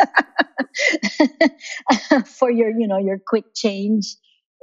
for 2.27 2.51
your 2.51 2.71
you 2.71 2.87
know 2.87 2.99
your 2.99 3.19
quick 3.19 3.55
change 3.55 4.17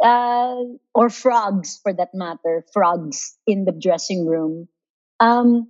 uh, 0.03 0.55
or 0.95 1.09
frogs 1.09 1.79
for 1.81 1.93
that 1.93 2.09
matter 2.13 2.63
frogs 2.73 3.37
in 3.45 3.65
the 3.65 3.71
dressing 3.71 4.25
room. 4.25 4.67
Um, 5.19 5.69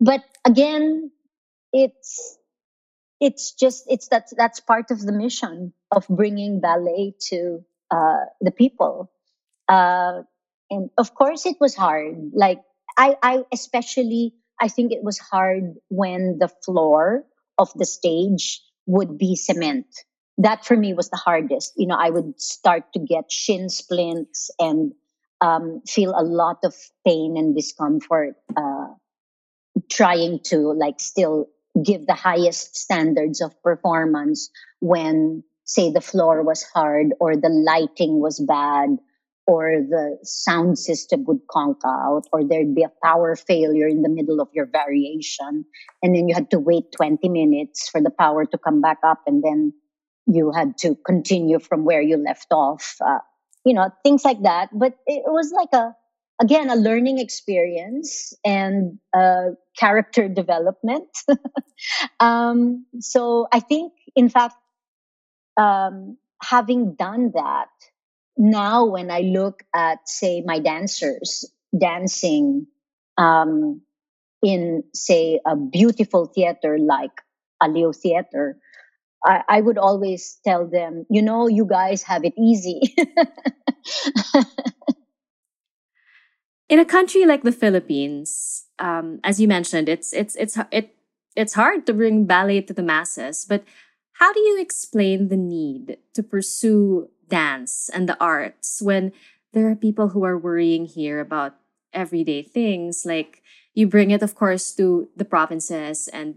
but 0.00 0.22
again 0.44 1.10
it's 1.72 2.38
it's 3.20 3.52
just 3.52 3.84
it's 3.88 4.08
that's 4.08 4.32
that's 4.36 4.60
part 4.60 4.90
of 4.90 5.00
the 5.00 5.12
mission 5.12 5.72
of 5.90 6.06
bringing 6.08 6.60
ballet 6.60 7.14
to 7.28 7.64
uh, 7.90 8.24
the 8.40 8.50
people. 8.50 9.10
Uh, 9.68 10.22
and 10.70 10.90
of 10.98 11.14
course 11.14 11.46
it 11.46 11.56
was 11.60 11.74
hard. 11.74 12.32
Like 12.32 12.60
i 12.96 13.16
i 13.22 13.44
especially 13.52 14.34
I 14.60 14.68
think 14.68 14.92
it 14.92 15.02
was 15.02 15.18
hard 15.18 15.74
when 15.88 16.38
the 16.38 16.48
floor 16.64 17.24
of 17.58 17.72
the 17.74 17.84
stage 17.84 18.62
would 18.86 19.18
be 19.18 19.36
cement. 19.36 19.86
That 20.38 20.64
for 20.64 20.76
me 20.76 20.94
was 20.94 21.10
the 21.10 21.16
hardest. 21.16 21.74
You 21.76 21.86
know, 21.86 21.96
I 21.98 22.10
would 22.10 22.40
start 22.40 22.92
to 22.94 22.98
get 22.98 23.30
shin 23.30 23.68
splints 23.68 24.50
and 24.58 24.92
um, 25.40 25.82
feel 25.86 26.12
a 26.16 26.24
lot 26.24 26.58
of 26.64 26.74
pain 27.06 27.36
and 27.36 27.54
discomfort 27.54 28.36
uh, 28.56 28.88
trying 29.90 30.40
to 30.44 30.72
like 30.72 31.00
still 31.00 31.48
give 31.82 32.06
the 32.06 32.14
highest 32.14 32.76
standards 32.76 33.40
of 33.40 33.60
performance 33.62 34.50
when 34.80 35.42
say 35.64 35.90
the 35.90 36.00
floor 36.00 36.42
was 36.42 36.62
hard 36.62 37.14
or 37.20 37.36
the 37.36 37.48
lighting 37.48 38.20
was 38.20 38.38
bad 38.38 38.98
or 39.46 39.82
the 39.88 40.18
sound 40.22 40.78
system 40.78 41.24
would 41.26 41.40
conk 41.50 41.78
out 41.84 42.22
or 42.32 42.42
there'd 42.42 42.74
be 42.74 42.82
a 42.82 42.92
power 43.02 43.36
failure 43.36 43.86
in 43.86 44.02
the 44.02 44.08
middle 44.08 44.40
of 44.40 44.48
your 44.54 44.66
variation 44.66 45.64
and 46.02 46.14
then 46.14 46.28
you 46.28 46.34
had 46.34 46.50
to 46.50 46.58
wait 46.58 46.84
20 46.96 47.28
minutes 47.28 47.88
for 47.88 48.00
the 48.00 48.10
power 48.10 48.46
to 48.46 48.56
come 48.56 48.80
back 48.80 48.98
up 49.04 49.20
and 49.26 49.42
then 49.44 49.72
you 50.26 50.52
had 50.52 50.76
to 50.78 50.96
continue 51.06 51.58
from 51.58 51.84
where 51.84 52.00
you 52.00 52.16
left 52.16 52.48
off. 52.50 52.96
Uh, 53.04 53.18
you 53.64 53.74
know, 53.74 53.90
things 54.02 54.24
like 54.24 54.42
that. 54.42 54.68
But 54.72 54.94
it 55.06 55.24
was 55.26 55.52
like 55.52 55.72
a, 55.72 55.94
again, 56.40 56.70
a 56.70 56.76
learning 56.76 57.18
experience 57.18 58.34
and 58.44 58.98
character 59.78 60.28
development. 60.28 61.08
um, 62.20 62.86
so 63.00 63.48
I 63.52 63.60
think, 63.60 63.92
in 64.14 64.28
fact, 64.28 64.56
um, 65.56 66.18
having 66.42 66.94
done 66.94 67.32
that, 67.34 67.68
now 68.36 68.84
when 68.84 69.10
I 69.10 69.20
look 69.20 69.62
at, 69.74 70.08
say, 70.08 70.42
my 70.44 70.58
dancers 70.58 71.44
dancing 71.78 72.66
um, 73.16 73.82
in, 74.42 74.84
say, 74.94 75.40
a 75.46 75.56
beautiful 75.56 76.26
theater 76.26 76.78
like 76.78 77.12
Aliw 77.62 77.94
Theater, 77.96 78.58
I, 79.24 79.42
I 79.48 79.60
would 79.60 79.78
always 79.78 80.38
tell 80.44 80.66
them, 80.66 81.06
you 81.08 81.22
know, 81.22 81.48
you 81.48 81.64
guys 81.64 82.02
have 82.02 82.24
it 82.24 82.34
easy. 82.38 82.94
in 86.68 86.78
a 86.78 86.84
country 86.84 87.24
like 87.24 87.42
the 87.42 87.52
Philippines, 87.52 88.66
um, 88.78 89.20
as 89.24 89.40
you 89.40 89.48
mentioned, 89.48 89.88
it's 89.88 90.12
it's 90.12 90.36
it's 90.36 90.58
it 90.70 90.96
it's 91.36 91.54
hard 91.54 91.86
to 91.86 91.92
bring 91.92 92.26
ballet 92.26 92.60
to 92.62 92.74
the 92.74 92.82
masses. 92.82 93.46
But 93.48 93.64
how 94.14 94.32
do 94.32 94.40
you 94.40 94.60
explain 94.60 95.28
the 95.28 95.36
need 95.36 95.98
to 96.14 96.22
pursue 96.22 97.08
dance 97.28 97.90
and 97.92 98.08
the 98.08 98.16
arts 98.20 98.80
when 98.82 99.12
there 99.52 99.68
are 99.68 99.76
people 99.76 100.10
who 100.10 100.24
are 100.24 100.38
worrying 100.38 100.86
here 100.86 101.20
about 101.20 101.56
everyday 101.92 102.42
things 102.42 103.04
like 103.06 103.42
you 103.72 103.86
bring 103.86 104.10
it 104.10 104.22
of 104.22 104.34
course 104.34 104.72
to 104.74 105.08
the 105.16 105.24
provinces 105.24 106.08
and 106.08 106.36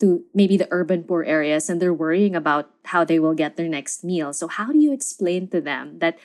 to 0.00 0.24
maybe 0.34 0.56
the 0.56 0.68
urban 0.70 1.04
poor 1.04 1.24
areas 1.24 1.70
and 1.70 1.80
they're 1.80 1.94
worrying 1.94 2.36
about 2.36 2.70
how 2.84 3.04
they 3.04 3.18
will 3.18 3.34
get 3.34 3.56
their 3.56 3.68
next 3.68 4.04
meal. 4.04 4.32
So 4.32 4.48
how 4.48 4.72
do 4.72 4.78
you 4.78 4.92
explain 4.92 5.48
to 5.48 5.60
them 5.60 5.98
that 6.00 6.18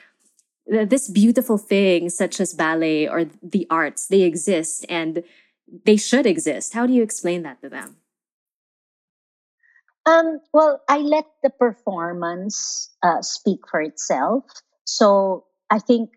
this 0.67 1.07
beautiful 1.07 1.57
thing 1.57 2.09
such 2.09 2.39
as 2.39 2.53
ballet 2.53 3.07
or 3.07 3.25
the 3.41 3.67
arts 3.69 4.07
they 4.07 4.21
exist 4.21 4.85
and 4.89 5.23
they 5.85 5.95
should 5.95 6.25
exist? 6.25 6.73
How 6.73 6.85
do 6.85 6.93
you 6.93 7.03
explain 7.03 7.43
that 7.43 7.61
to 7.61 7.69
them? 7.69 7.97
Um, 10.05 10.39
well, 10.53 10.81
I 10.89 10.99
let 10.99 11.25
the 11.43 11.49
performance 11.49 12.89
uh, 13.03 13.21
speak 13.21 13.59
for 13.69 13.81
itself. 13.81 14.45
So 14.85 15.45
I 15.69 15.79
think 15.79 16.09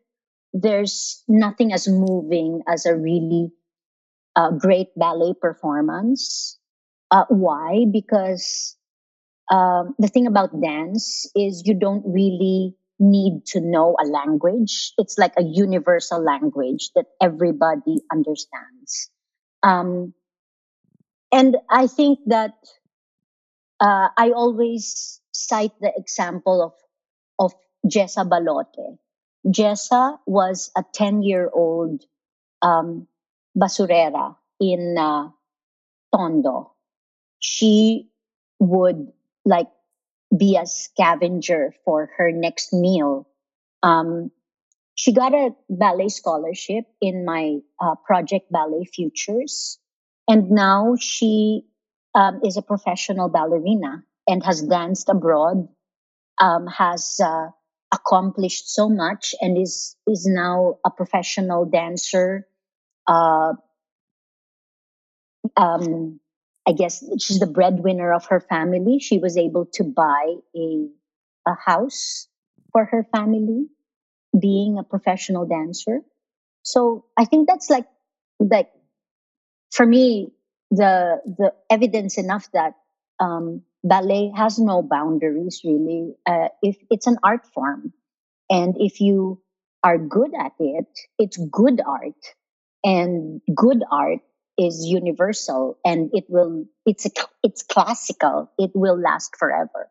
there's 0.53 1.23
nothing 1.29 1.73
as 1.73 1.87
moving 1.89 2.63
as 2.67 2.87
a 2.87 2.97
really 2.97 3.53
uh, 4.37 4.53
great 4.53 4.89
ballet 4.97 5.35
performance 5.41 6.59
uh, 7.15 7.25
why? 7.29 7.85
Because 7.91 8.77
um, 9.51 9.95
the 9.99 10.09
thing 10.09 10.27
about 10.27 10.61
dance 10.61 11.31
is 11.37 11.63
you 11.65 11.75
don't 11.75 12.03
really 12.07 12.75
need 12.99 13.47
to 13.47 13.61
know 13.61 13.97
a 14.03 14.07
language. 14.07 14.93
It's 14.99 15.17
like 15.17 15.33
a 15.39 15.45
universal 15.45 16.23
language 16.23 16.91
that 16.97 17.07
everybody 17.23 17.99
understands. 18.11 19.11
Um, 19.63 20.15
and 21.33 21.57
I 21.71 21.87
think 21.87 22.19
that 22.27 22.55
uh, 23.81 24.09
I 24.17 24.31
always 24.31 25.21
cite 25.33 25.79
the 25.81 25.93
example 25.97 26.63
of 26.63 26.73
of 27.39 27.53
Jessa 27.87 28.29
Balote. 28.29 28.99
Jessa 29.47 30.19
was 30.27 30.71
a 30.77 30.85
ten 30.93 31.23
year 31.23 31.51
old 31.53 32.05
um, 32.63 33.07
basurera 33.57 34.37
in 34.61 34.97
uh, 34.99 35.29
Tondo, 36.15 36.73
she 37.39 38.09
would 38.59 39.13
like 39.45 39.69
be 40.37 40.57
a 40.57 40.67
scavenger 40.67 41.75
for 41.85 42.11
her 42.17 42.33
next 42.33 42.73
meal. 42.73 43.29
Um, 43.83 44.31
she 44.95 45.13
got 45.13 45.35
a 45.35 45.51
ballet 45.69 46.09
scholarship 46.09 46.85
in 47.01 47.25
my 47.25 47.59
uh, 47.81 47.97
project 48.07 48.51
Ballet 48.51 48.85
Futures. 48.85 49.79
And 50.29 50.51
now 50.51 50.97
she 50.99 51.67
um, 52.15 52.41
is 52.45 52.57
a 52.57 52.63
professional 52.63 53.29
ballerina 53.29 54.05
and 54.29 54.45
has 54.45 54.63
danced 54.63 55.09
abroad, 55.09 55.69
um, 56.41 56.67
has 56.67 57.21
uh, 57.23 57.49
accomplished 57.93 58.73
so 58.73 58.89
much, 58.89 59.35
and 59.41 59.59
is 59.59 59.97
is 60.07 60.27
now 60.27 60.79
a 60.85 60.91
professional 60.91 61.65
dancer. 61.65 62.47
Uh, 63.07 63.55
um, 65.57 66.21
I 66.67 66.73
guess 66.73 67.05
she's 67.21 67.39
the 67.39 67.47
breadwinner 67.47 68.13
of 68.13 68.27
her 68.27 68.41
family. 68.41 68.99
She 68.99 69.19
was 69.19 69.37
able 69.37 69.67
to 69.75 69.85
buy 69.85 70.37
a, 70.57 70.89
a 71.47 71.55
house 71.55 72.27
for 72.73 72.87
her 72.87 73.07
family, 73.13 73.67
being 74.39 74.79
a 74.79 74.83
professional 74.83 75.47
dancer. 75.47 76.01
So 76.63 77.05
I 77.17 77.27
think 77.27 77.47
that's 77.47 77.69
like, 77.69 77.87
like 78.41 78.71
for 79.71 79.85
me, 79.85 80.33
the, 80.77 81.21
the 81.25 81.53
evidence 81.71 82.19
enough 82.19 82.51
that, 82.53 82.75
um, 83.21 83.63
ballet 83.85 84.33
has 84.35 84.59
no 84.59 84.83
boundaries 84.83 85.61
really. 85.65 86.15
Uh, 86.27 86.49
if 86.63 86.77
it's 86.91 87.07
an 87.07 87.19
art 87.23 87.47
form. 87.53 87.93
And 88.51 88.77
if 88.79 89.01
you 89.01 89.41
are 89.83 89.99
good 89.99 90.33
at 90.39 90.53
it, 90.59 90.89
it's 91.19 91.37
good 91.37 91.81
art. 91.87 92.19
And 92.83 93.41
good 93.55 93.83
art 93.91 94.21
is 94.59 94.85
universal 94.87 95.79
and 95.85 96.11
it 96.13 96.25
will 96.29 96.65
it's 96.87 97.07
a, 97.07 97.11
it's 97.43 97.63
classical. 97.63 98.51
It 98.59 98.71
will 98.75 98.99
last 98.99 99.37
forever. 99.37 99.91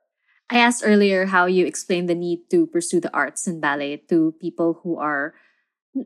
I 0.50 0.60
asked 0.60 0.84
earlier 0.86 1.26
how 1.26 1.46
you 1.46 1.66
explain 1.66 2.06
the 2.06 2.16
need 2.16 2.50
to 2.52 2.68
pursue 2.68 3.00
the 3.00 3.14
arts 3.14 3.48
and 3.48 3.62
ballet 3.62 3.98
to 4.10 4.36
people 4.40 4.80
who 4.84 4.98
are 4.98 5.34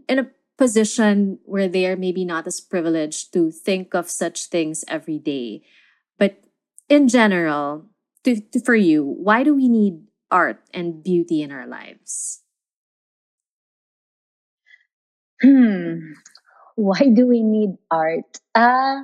in 0.07 0.19
a 0.19 0.29
position 0.57 1.39
where 1.45 1.67
they 1.67 1.85
are 1.87 1.95
maybe 1.95 2.25
not 2.25 2.47
as 2.47 2.59
privileged 2.59 3.33
to 3.33 3.51
think 3.51 3.93
of 3.93 4.09
such 4.09 4.45
things 4.45 4.83
every 4.87 5.19
day. 5.19 5.61
But 6.17 6.43
in 6.89 7.07
general 7.07 7.85
to, 8.23 8.41
to, 8.41 8.59
for 8.59 8.75
you 8.75 9.03
why 9.03 9.43
do 9.43 9.53
we 9.53 9.69
need 9.69 10.01
art 10.31 10.61
and 10.73 11.03
beauty 11.03 11.41
in 11.41 11.51
our 11.51 11.67
lives? 11.67 12.41
Hmm. 15.41 16.13
Why 16.75 16.99
do 17.13 17.27
we 17.27 17.43
need 17.43 17.77
art? 17.89 18.39
Uh, 18.53 19.01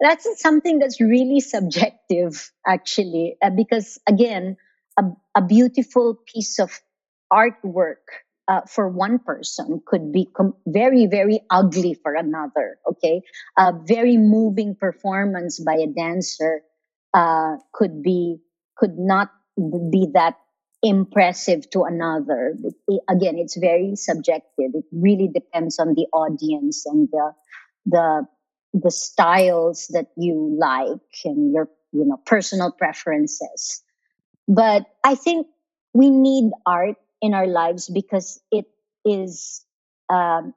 that's 0.00 0.26
something 0.40 0.78
that's 0.78 1.00
really 1.00 1.40
subjective, 1.40 2.50
actually, 2.66 3.36
uh, 3.42 3.50
because 3.50 3.98
again, 4.06 4.56
a, 4.98 5.04
a, 5.34 5.42
beautiful 5.42 6.18
piece 6.26 6.58
of 6.58 6.80
artwork 7.32 8.06
uh, 8.50 8.62
for 8.66 8.88
one 8.88 9.20
person 9.20 9.80
could 9.86 10.10
be 10.12 10.28
com- 10.36 10.56
very, 10.66 11.06
very 11.06 11.40
ugly 11.50 11.94
for 11.94 12.14
another. 12.14 12.78
Okay, 12.90 13.22
a 13.56 13.72
very 13.72 14.16
moving 14.16 14.74
performance 14.74 15.60
by 15.60 15.74
a 15.74 15.86
dancer 15.86 16.62
uh, 17.14 17.56
could 17.72 18.02
be 18.02 18.38
could 18.76 18.98
not 18.98 19.30
be 19.56 20.08
that 20.14 20.34
impressive 20.82 21.70
to 21.70 21.84
another. 21.84 22.56
It, 22.88 23.00
again, 23.08 23.38
it's 23.38 23.56
very 23.56 23.94
subjective. 23.94 24.74
It 24.74 24.84
really 24.90 25.28
depends 25.32 25.78
on 25.78 25.94
the 25.94 26.06
audience 26.12 26.84
and 26.86 27.08
the 27.12 27.32
the 27.86 28.26
the 28.72 28.90
styles 28.90 29.86
that 29.92 30.06
you 30.16 30.56
like 30.58 31.06
and 31.24 31.52
your 31.52 31.68
you 31.92 32.04
know 32.04 32.18
personal 32.26 32.72
preferences. 32.72 33.80
But 34.48 34.86
I 35.04 35.14
think 35.14 35.46
we 35.94 36.10
need 36.10 36.50
art 36.66 36.96
in 37.22 37.34
our 37.34 37.46
lives 37.46 37.88
because 37.88 38.40
it 38.52 38.66
is 39.04 39.64
um, 40.10 40.54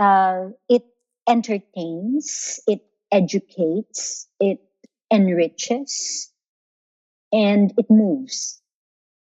uh, 0.00 0.48
it 0.68 0.84
entertains, 1.28 2.60
it 2.66 2.80
educates, 3.12 4.28
it 4.40 4.60
enriches, 5.12 6.32
and 7.32 7.72
it 7.78 7.86
moves. 7.90 8.60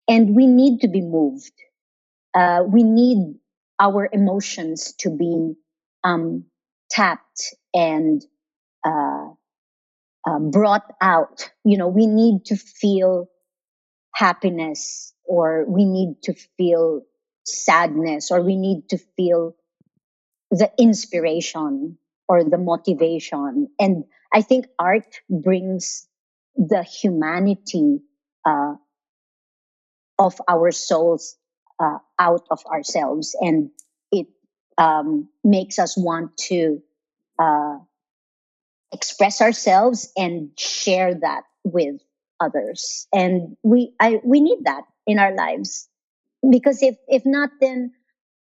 And 0.07 0.36
we 0.36 0.47
need 0.47 0.82
to 0.82 0.88
be 0.88 1.01
moved. 1.01 1.53
Uh, 2.36 2.63
we 2.67 2.84
need 2.84 3.36
our 3.80 4.09
emotions 4.11 4.93
to 4.99 5.09
be 5.09 5.55
um, 6.03 6.45
tapped 6.91 7.55
and 7.74 8.24
uh, 8.86 9.30
uh, 10.28 10.39
brought 10.39 10.86
out. 11.01 11.51
You 11.65 11.78
know, 11.78 11.88
we 11.88 12.07
need 12.07 12.45
to 12.45 12.55
feel 12.57 13.30
happiness 14.15 15.12
or 15.26 15.65
we 15.67 15.86
need 15.86 16.21
to 16.24 16.34
feel 16.57 17.01
sadness 17.45 18.32
or 18.32 18.41
we 18.41 18.55
need 18.55 18.89
to 18.89 18.97
feel 19.15 19.55
the 20.51 20.71
inspiration 20.78 21.97
or 22.28 22.43
the 22.43 22.57
motivation. 22.57 23.69
And 23.80 24.05
I 24.34 24.41
think 24.41 24.67
art 24.80 25.21
brings 25.30 26.07
the 26.55 26.84
humanity 26.84 28.01
uh, 28.45 28.76
of 30.19 30.39
our 30.47 30.71
souls 30.71 31.36
uh, 31.80 31.97
out 32.19 32.47
of 32.51 32.63
ourselves, 32.65 33.36
and 33.39 33.71
it 34.11 34.28
um, 34.78 35.30
makes 35.43 35.80
us 35.80 35.97
want 35.97 36.38
to 36.38 36.82
uh, 37.39 37.78
express 38.91 39.41
ourselves 39.41 40.11
and 40.15 40.51
share 40.57 41.15
that 41.15 41.43
with 41.63 41.95
others. 42.39 43.07
And 43.13 43.57
we 43.63 43.93
i 43.99 44.19
we 44.24 44.39
need 44.39 44.59
that 44.65 44.84
in 45.08 45.20
our 45.20 45.34
lives. 45.36 45.89
Because 46.49 46.82
if 46.84 46.95
if 47.08 47.24
not 47.26 47.49
then 47.62 47.93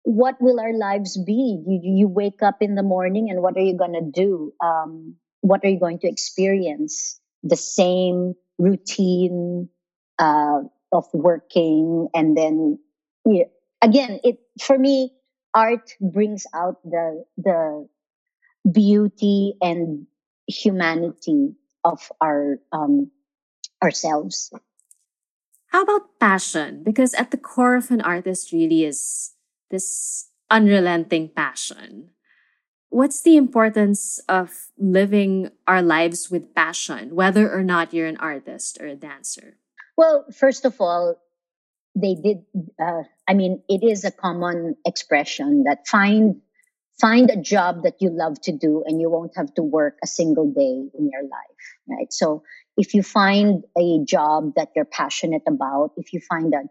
what 0.03 0.41
will 0.41 0.59
our 0.59 0.73
lives 0.73 1.17
be? 1.17 1.63
You 1.65 1.79
you 1.83 2.07
wake 2.07 2.41
up 2.41 2.57
in 2.61 2.75
the 2.75 2.83
morning 2.83 3.29
and 3.29 3.41
what 3.41 3.55
are 3.57 3.61
you 3.65 3.77
going 3.77 3.93
to 3.93 4.09
do? 4.11 4.53
Um, 4.63 5.15
what 5.41 5.63
are 5.63 5.69
you 5.69 5.79
going 5.79 5.99
to 5.99 6.07
experience? 6.07 7.19
The 7.43 7.57
same 7.57 8.33
routine 8.57 9.69
uh, 10.19 10.61
of 10.91 11.05
working 11.13 12.09
and 12.13 12.37
then 12.37 12.79
yeah, 13.25 13.45
again 13.81 14.19
it 14.23 14.37
for 14.61 14.77
me 14.77 15.13
art 15.53 15.93
brings 15.99 16.45
out 16.53 16.81
the 16.83 17.25
the 17.37 17.87
beauty 18.69 19.53
and 19.61 20.07
humanity 20.47 21.55
of 21.83 22.11
our 22.21 22.59
um, 22.71 23.09
ourselves 23.83 24.51
how 25.71 25.83
about 25.83 26.19
passion? 26.19 26.83
Because 26.83 27.13
at 27.13 27.31
the 27.31 27.37
core 27.37 27.75
of 27.75 27.91
an 27.91 28.01
artist 28.01 28.51
really 28.51 28.83
is 28.83 29.31
this 29.69 30.29
unrelenting 30.49 31.29
passion. 31.29 32.09
What's 32.89 33.21
the 33.21 33.37
importance 33.37 34.19
of 34.27 34.67
living 34.77 35.51
our 35.65 35.81
lives 35.81 36.29
with 36.29 36.53
passion 36.53 37.15
whether 37.15 37.49
or 37.49 37.63
not 37.63 37.93
you're 37.93 38.07
an 38.07 38.17
artist 38.17 38.79
or 38.81 38.87
a 38.87 38.95
dancer? 38.95 39.55
Well 39.95 40.25
first 40.35 40.65
of 40.65 40.75
all 40.81 41.15
they 41.93 42.15
did 42.15 42.43
uh, 42.79 43.03
i 43.27 43.33
mean 43.33 43.61
it 43.67 43.83
is 43.83 44.05
a 44.05 44.11
common 44.11 44.77
expression 44.85 45.65
that 45.65 45.85
find 45.85 46.39
find 47.01 47.29
a 47.29 47.35
job 47.35 47.83
that 47.83 47.95
you 47.99 48.09
love 48.09 48.39
to 48.39 48.53
do 48.53 48.81
and 48.87 49.01
you 49.01 49.09
won't 49.09 49.35
have 49.35 49.53
to 49.53 49.61
work 49.61 49.97
a 50.01 50.07
single 50.07 50.49
day 50.49 50.87
in 50.97 51.09
your 51.11 51.23
life 51.23 51.61
right? 51.87 52.11
So 52.11 52.43
if 52.77 52.93
you 52.93 53.03
find 53.03 53.63
a 53.77 53.99
job 54.05 54.53
that 54.55 54.69
you're 54.75 54.85
passionate 54.85 55.43
about 55.47 55.91
if 55.97 56.13
you 56.13 56.19
find 56.21 56.53
that 56.53 56.65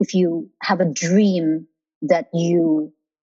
if 0.00 0.14
you 0.14 0.50
have 0.62 0.80
a 0.80 0.84
dream 0.84 1.66
that 2.02 2.28
you 2.32 2.92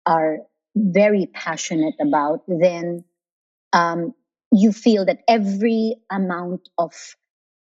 are 0.07 0.39
very 0.77 1.27
passionate 1.27 1.95
about 2.01 2.43
then 2.49 3.05
um, 3.73 4.15
you 4.53 4.73
feel 4.73 5.05
that 5.05 5.21
every 5.29 5.97
amount 6.11 6.69
of 6.79 6.93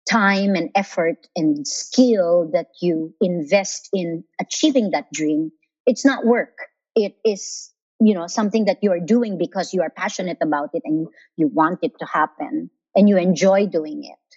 time 0.09 0.55
and 0.55 0.71
effort 0.75 1.29
and 1.37 1.67
skill 1.67 2.51
that 2.53 2.67
you 2.81 3.15
invest 3.21 3.89
in 3.93 4.25
achieving 4.41 4.91
that 4.91 5.13
dream 5.13 5.53
it's 5.87 6.05
not 6.05 6.25
work. 6.25 6.57
It 6.95 7.17
is 7.25 7.73
you 8.01 8.15
know 8.15 8.27
something 8.27 8.65
that 8.67 8.79
you 8.83 8.93
are 8.93 9.01
doing 9.01 9.39
because 9.39 9.75
you 9.75 9.83
are 9.83 9.91
passionate 9.91 10.39
about 10.41 10.71
it 10.73 10.83
and 10.85 11.09
you 11.37 11.49
want 11.49 11.81
it 11.83 11.93
to 11.99 12.07
happen 12.07 12.71
and 12.95 13.09
you 13.09 13.19
enjoy 13.19 13.67
doing 13.67 14.05
it 14.05 14.30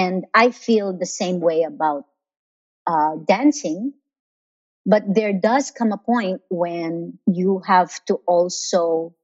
and 0.00 0.26
i 0.34 0.50
feel 0.50 0.92
the 0.92 1.06
same 1.06 1.40
way 1.40 1.62
about 1.64 2.04
uh, 2.86 3.16
dancing 3.28 3.92
but 4.86 5.02
there 5.12 5.32
does 5.32 5.70
come 5.70 5.92
a 5.92 5.98
point 5.98 6.40
when 6.50 7.18
you 7.26 7.60
have 7.66 7.92
to 8.06 8.14
also 8.26 9.14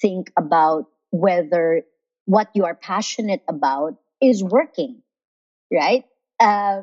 think 0.00 0.32
about 0.36 0.86
whether 1.10 1.82
what 2.26 2.48
you 2.54 2.64
are 2.64 2.74
passionate 2.74 3.42
about 3.48 3.96
is 4.22 4.42
working 4.42 5.02
right? 5.72 6.04
Uh, 6.40 6.82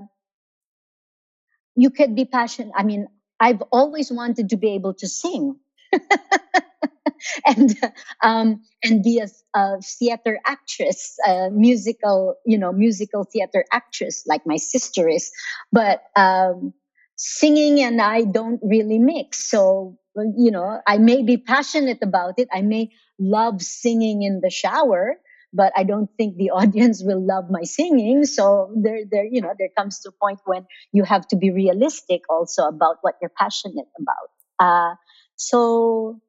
you 1.76 1.90
could 1.90 2.16
be 2.16 2.26
passionate. 2.26 2.74
I 2.76 2.84
mean, 2.84 3.08
I've 3.40 3.62
always 3.72 4.12
wanted 4.12 4.50
to 4.50 4.58
be 4.58 4.72
able 4.72 4.94
to 4.96 5.08
sing. 5.08 5.58
and 7.46 7.76
um, 8.24 8.62
and 8.84 9.04
be 9.04 9.20
a, 9.20 9.28
a 9.58 9.82
theater 9.82 10.40
actress, 10.46 11.18
a 11.28 11.50
musical, 11.52 12.36
you 12.46 12.58
know, 12.58 12.72
musical 12.72 13.24
theater 13.24 13.66
actress 13.72 14.24
like 14.28 14.42
my 14.46 14.58
sister 14.58 15.08
is. 15.08 15.32
But 15.72 16.02
um, 16.16 16.74
singing 17.16 17.82
and 17.82 18.02
I 18.02 18.24
don't 18.24 18.60
really 18.64 19.00
mix. 19.00 19.50
So 19.50 19.98
you 20.36 20.52
know, 20.52 20.82
I 20.88 20.98
may 20.98 21.22
be 21.22 21.38
passionate 21.38 22.00
about 22.02 22.36
it. 22.38 22.48
I 22.52 22.62
may 22.62 22.90
love 23.20 23.62
singing 23.62 24.24
in 24.24 24.42
the 24.42 24.50
shower, 24.50 25.18
but 25.54 25.74
I 25.76 25.84
don't 25.84 26.10
think 26.18 26.38
the 26.38 26.50
audience 26.60 27.04
will 27.04 27.24
love 27.26 27.46
my 27.50 27.64
singing. 27.64 28.26
So 28.26 28.74
there, 28.76 29.00
there, 29.10 29.26
you 29.26 29.42
know, 29.42 29.54
there 29.58 29.70
comes 29.78 30.00
to 30.02 30.10
a 30.10 30.12
point 30.12 30.40
when 30.46 30.66
you 30.92 31.04
have 31.04 31.28
to 31.30 31.36
be 31.36 31.52
realistic 31.52 32.22
also 32.30 32.64
about 32.64 32.98
what 33.02 33.16
you're 33.22 33.32
passionate 33.38 33.88
about. 34.00 34.30
Uh, 34.60 34.96
so 35.36 36.20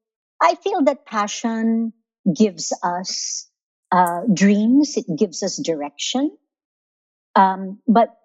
I 0.41 0.55
feel 0.57 0.83
that 0.85 1.07
passion 1.07 1.93
gives 2.33 2.73
us 2.83 3.49
uh, 3.91 4.23
dreams. 4.33 4.97
It 4.97 5.07
gives 5.17 5.43
us 5.43 5.57
direction. 5.57 6.37
Um, 7.35 7.81
but 7.87 8.17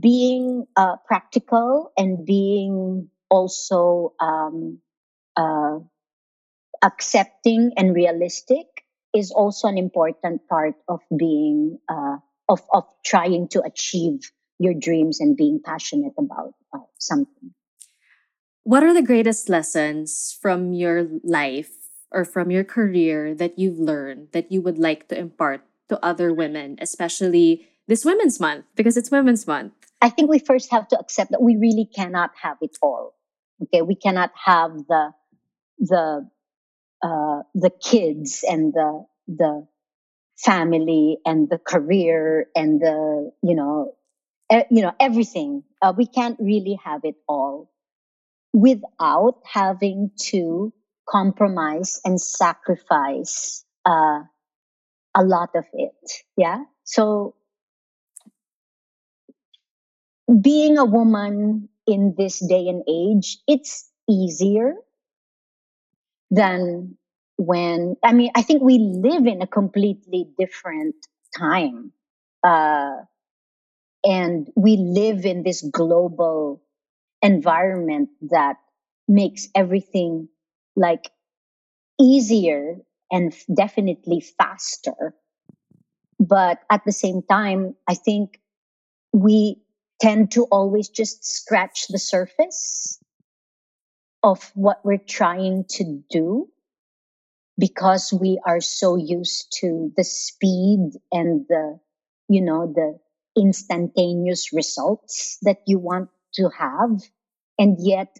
being 0.00 0.66
uh, 0.76 0.96
practical 1.06 1.92
and 1.96 2.24
being 2.24 3.10
also 3.30 4.14
um, 4.20 4.80
uh, 5.36 5.78
accepting 6.82 7.72
and 7.76 7.94
realistic 7.94 8.66
is 9.14 9.30
also 9.30 9.68
an 9.68 9.78
important 9.78 10.46
part 10.48 10.74
of 10.86 11.00
being 11.16 11.78
uh, 11.88 12.16
of 12.48 12.60
of 12.72 12.84
trying 13.04 13.48
to 13.48 13.62
achieve 13.62 14.30
your 14.58 14.74
dreams 14.74 15.20
and 15.20 15.36
being 15.36 15.60
passionate 15.64 16.12
about 16.18 16.54
uh, 16.74 16.78
something. 16.98 17.54
What 18.68 18.82
are 18.82 18.92
the 18.92 19.00
greatest 19.00 19.48
lessons 19.48 20.36
from 20.42 20.74
your 20.74 21.08
life 21.24 21.72
or 22.12 22.26
from 22.26 22.50
your 22.50 22.64
career 22.64 23.34
that 23.34 23.58
you've 23.58 23.78
learned 23.78 24.28
that 24.32 24.52
you 24.52 24.60
would 24.60 24.76
like 24.76 25.08
to 25.08 25.18
impart 25.18 25.62
to 25.88 25.96
other 26.04 26.34
women, 26.34 26.76
especially 26.78 27.66
this 27.86 28.04
Women's 28.04 28.38
Month, 28.38 28.66
because 28.76 28.98
it's 28.98 29.10
Women's 29.10 29.46
Month? 29.46 29.72
I 30.02 30.10
think 30.10 30.28
we 30.28 30.38
first 30.38 30.70
have 30.70 30.86
to 30.88 30.98
accept 30.98 31.30
that 31.30 31.40
we 31.40 31.56
really 31.56 31.86
cannot 31.86 32.32
have 32.42 32.58
it 32.60 32.76
all. 32.82 33.14
Okay, 33.62 33.80
we 33.80 33.94
cannot 33.94 34.32
have 34.36 34.76
the 34.86 35.12
the 35.78 36.28
uh, 37.02 37.40
the 37.54 37.70
kids 37.70 38.44
and 38.46 38.74
the 38.74 39.06
the 39.28 39.66
family 40.36 41.16
and 41.24 41.48
the 41.48 41.56
career 41.56 42.48
and 42.54 42.82
the 42.82 43.32
you 43.42 43.54
know 43.54 43.94
you 44.70 44.82
know 44.82 44.92
everything 45.00 45.64
uh, 45.80 45.94
we 45.96 46.04
can't 46.04 46.36
really 46.38 46.78
have 46.84 47.00
it 47.04 47.16
all 47.26 47.70
without 48.52 49.40
having 49.44 50.10
to 50.30 50.72
compromise 51.08 52.00
and 52.04 52.20
sacrifice 52.20 53.64
uh, 53.86 54.20
a 55.14 55.22
lot 55.24 55.50
of 55.54 55.64
it. 55.72 56.12
Yeah? 56.36 56.64
So 56.84 57.34
being 60.40 60.78
a 60.78 60.84
woman 60.84 61.68
in 61.86 62.14
this 62.16 62.38
day 62.46 62.68
and 62.68 62.82
age 62.86 63.38
it's 63.46 63.90
easier 64.08 64.74
than 66.30 66.96
when 67.36 67.96
i 68.04 68.12
mean 68.12 68.30
i 68.34 68.42
think 68.42 68.62
we 68.62 68.78
live 68.78 69.26
in 69.26 69.40
a 69.40 69.46
completely 69.46 70.28
different 70.38 70.94
time 71.36 71.92
uh, 72.44 72.96
and 74.04 74.48
we 74.54 74.76
live 74.76 75.24
in 75.24 75.42
this 75.42 75.62
global 75.62 76.62
environment 77.22 78.10
that 78.30 78.56
makes 79.06 79.48
everything 79.54 80.28
like 80.76 81.10
easier 82.00 82.76
and 83.10 83.34
definitely 83.52 84.20
faster. 84.20 85.14
But 86.20 86.60
at 86.70 86.84
the 86.84 86.92
same 86.92 87.22
time 87.22 87.76
i 87.86 87.94
think 87.94 88.40
we 89.12 89.62
tend 90.00 90.32
to 90.32 90.44
always 90.44 90.88
just 90.88 91.24
scratch 91.24 91.86
the 91.88 91.98
surface 91.98 92.98
of 94.22 94.50
what 94.54 94.84
we're 94.84 94.98
trying 94.98 95.64
to 95.68 96.02
do 96.10 96.48
because 97.58 98.12
we 98.12 98.40
are 98.46 98.60
so 98.60 98.96
used 98.96 99.56
to 99.60 99.92
the 99.96 100.04
speed 100.04 100.90
and 101.12 101.46
the 101.48 101.78
you 102.28 102.42
know 102.42 102.72
the 102.72 102.98
instantaneous 103.40 104.52
results 104.52 105.38
that 105.42 105.58
you 105.66 105.78
want 105.78 106.10
to 106.38 106.48
have 106.58 107.02
and 107.58 107.76
yet 107.78 108.16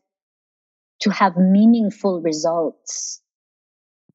to 1.01 1.11
have 1.11 1.37
meaningful 1.37 2.21
results 2.21 3.23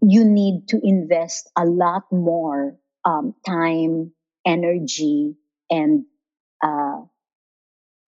you 0.01 0.25
need 0.25 0.67
to 0.67 0.79
invest 0.83 1.49
a 1.55 1.65
lot 1.65 2.03
more 2.11 2.77
um, 3.05 3.33
time 3.45 4.11
energy 4.45 5.35
and 5.69 6.05
uh, 6.63 7.01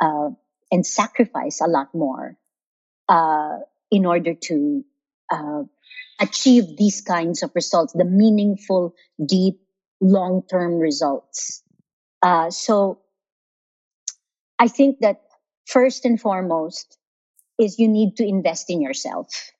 uh, 0.01 0.29
and 0.71 0.85
sacrifice 0.85 1.61
a 1.61 1.67
lot 1.67 1.93
more 1.93 2.37
uh, 3.07 3.57
in 3.91 4.05
order 4.05 4.33
to 4.33 4.83
uh, 5.31 5.63
achieve 6.19 6.77
these 6.77 7.01
kinds 7.01 7.43
of 7.43 7.51
results, 7.55 7.93
the 7.93 8.05
meaningful, 8.05 8.95
deep, 9.23 9.61
long 10.01 10.43
term 10.49 10.75
results. 10.75 11.63
Uh, 12.21 12.49
so 12.49 12.99
I 14.59 14.67
think 14.67 14.99
that 14.99 15.21
first 15.65 16.05
and 16.05 16.19
foremost 16.19 16.97
is 17.59 17.79
you 17.79 17.87
need 17.87 18.17
to 18.17 18.25
invest 18.25 18.69
in 18.69 18.81
yourself. 18.81 19.51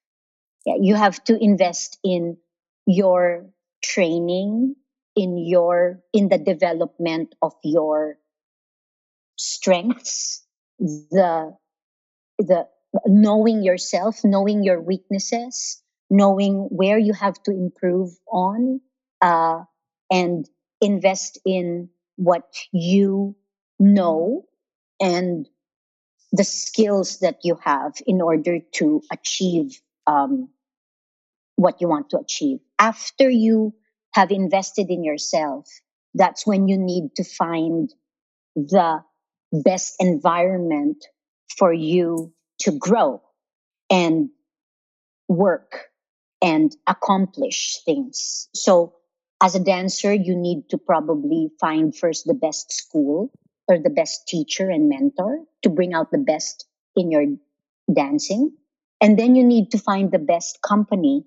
Yeah, 0.65 0.75
you 0.79 0.95
have 0.95 1.23
to 1.25 1.37
invest 1.41 1.99
in 2.03 2.37
your 2.85 3.49
training, 3.83 4.75
in 5.15 5.37
your 5.37 6.01
in 6.13 6.29
the 6.29 6.37
development 6.37 7.35
of 7.41 7.53
your 7.63 8.17
strengths, 9.37 10.43
the 10.79 11.55
the 12.39 12.67
knowing 13.05 13.63
yourself, 13.63 14.21
knowing 14.23 14.63
your 14.63 14.81
weaknesses, 14.81 15.81
knowing 16.09 16.67
where 16.71 16.97
you 16.97 17.13
have 17.13 17.41
to 17.43 17.51
improve 17.51 18.11
on, 18.31 18.81
uh, 19.21 19.63
and 20.11 20.49
invest 20.81 21.39
in 21.45 21.89
what 22.17 22.55
you 22.71 23.35
know 23.79 24.45
and 24.99 25.47
the 26.31 26.43
skills 26.43 27.19
that 27.19 27.39
you 27.43 27.57
have 27.63 27.93
in 28.05 28.21
order 28.21 28.59
to 28.73 29.01
achieve 29.11 29.79
um, 30.07 30.49
what 31.55 31.81
you 31.81 31.87
want 31.87 32.09
to 32.09 32.17
achieve. 32.17 32.59
After 32.79 33.29
you 33.29 33.73
have 34.13 34.31
invested 34.31 34.89
in 34.89 35.03
yourself, 35.03 35.67
that's 36.13 36.45
when 36.45 36.67
you 36.67 36.77
need 36.77 37.15
to 37.15 37.23
find 37.23 37.93
the 38.55 39.03
best 39.51 39.95
environment 39.99 41.05
for 41.57 41.71
you 41.71 42.33
to 42.59 42.71
grow 42.71 43.21
and 43.89 44.29
work 45.27 45.89
and 46.41 46.75
accomplish 46.87 47.79
things. 47.85 48.49
So 48.53 48.95
as 49.41 49.55
a 49.55 49.63
dancer, 49.63 50.13
you 50.13 50.35
need 50.35 50.69
to 50.69 50.77
probably 50.77 51.49
find 51.59 51.95
first 51.95 52.25
the 52.25 52.33
best 52.33 52.71
school 52.71 53.31
or 53.67 53.79
the 53.79 53.89
best 53.89 54.27
teacher 54.27 54.69
and 54.69 54.89
mentor 54.89 55.39
to 55.63 55.69
bring 55.69 55.93
out 55.93 56.11
the 56.11 56.17
best 56.17 56.65
in 56.95 57.11
your 57.11 57.25
dancing. 57.91 58.51
And 59.01 59.17
then 59.19 59.35
you 59.35 59.43
need 59.43 59.71
to 59.71 59.77
find 59.77 60.11
the 60.11 60.19
best 60.19 60.61
company 60.61 61.25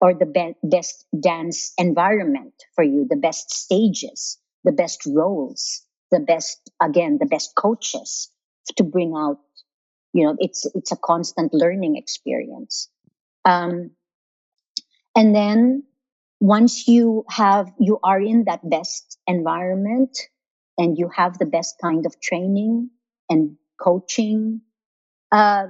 or 0.00 0.14
the 0.14 0.26
be- 0.26 0.56
best 0.62 1.06
dance 1.18 1.72
environment 1.78 2.54
for 2.74 2.84
you, 2.84 3.06
the 3.08 3.16
best 3.16 3.50
stages, 3.52 4.38
the 4.64 4.72
best 4.72 5.06
roles, 5.06 5.82
the 6.10 6.20
best, 6.20 6.70
again, 6.80 7.18
the 7.18 7.26
best 7.26 7.54
coaches 7.54 8.30
to 8.76 8.84
bring 8.84 9.14
out, 9.16 9.38
you 10.12 10.26
know, 10.26 10.36
it's, 10.38 10.66
it's 10.74 10.92
a 10.92 10.96
constant 10.96 11.54
learning 11.54 11.96
experience. 11.96 12.88
Um, 13.44 13.92
and 15.14 15.34
then 15.34 15.84
once 16.40 16.86
you 16.86 17.24
have, 17.30 17.72
you 17.80 17.98
are 18.02 18.20
in 18.20 18.44
that 18.44 18.68
best 18.68 19.18
environment 19.26 20.18
and 20.78 20.98
you 20.98 21.08
have 21.14 21.38
the 21.38 21.46
best 21.46 21.76
kind 21.80 22.06
of 22.06 22.20
training 22.20 22.90
and 23.28 23.56
coaching, 23.80 24.62
uh, 25.32 25.66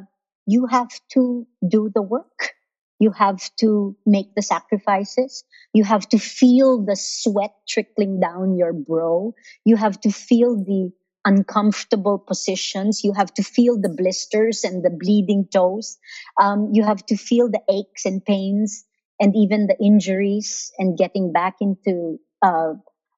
you 0.47 0.67
have 0.67 0.91
to 1.13 1.47
do 1.67 1.91
the 1.95 2.03
work. 2.03 2.55
You 2.99 3.11
have 3.11 3.43
to 3.57 3.97
make 4.07 4.35
the 4.35 4.43
sacrifices. 4.43 5.45
You 5.73 5.85
have 5.85 6.09
to 6.11 6.19
feel 6.19 6.85
the 6.85 6.97
sweat 6.97 7.55
trickling 7.69 8.21
down 8.21 8.57
your 8.57 8.73
brow. 8.73 9.35
You 9.65 9.77
have 9.77 10.01
to 10.03 10.11
feel 10.11 10.57
the 10.57 10.93
uncomfortable 11.25 12.19
positions. 12.19 13.03
You 13.05 13.13
have 13.13 13.35
to 13.35 13.43
feel 13.43 13.81
the 13.81 13.91
blisters 13.91 14.65
and 14.65 14.83
the 14.85 14.91
bleeding 14.91 15.49
toes. 15.53 15.99
Um, 16.41 16.71
you 16.73 16.85
have 16.85 17.05
to 17.07 17.17
feel 17.17 17.51
the 17.51 17.61
aches 17.69 18.07
and 18.07 18.25
pains 18.25 18.85
and 19.21 19.35
even 19.37 19.67
the 19.67 19.77
injuries 19.83 20.73
and 20.79 20.97
getting 20.97 21.33
back 21.33 21.57
into 21.61 22.19
uh, 22.43 22.75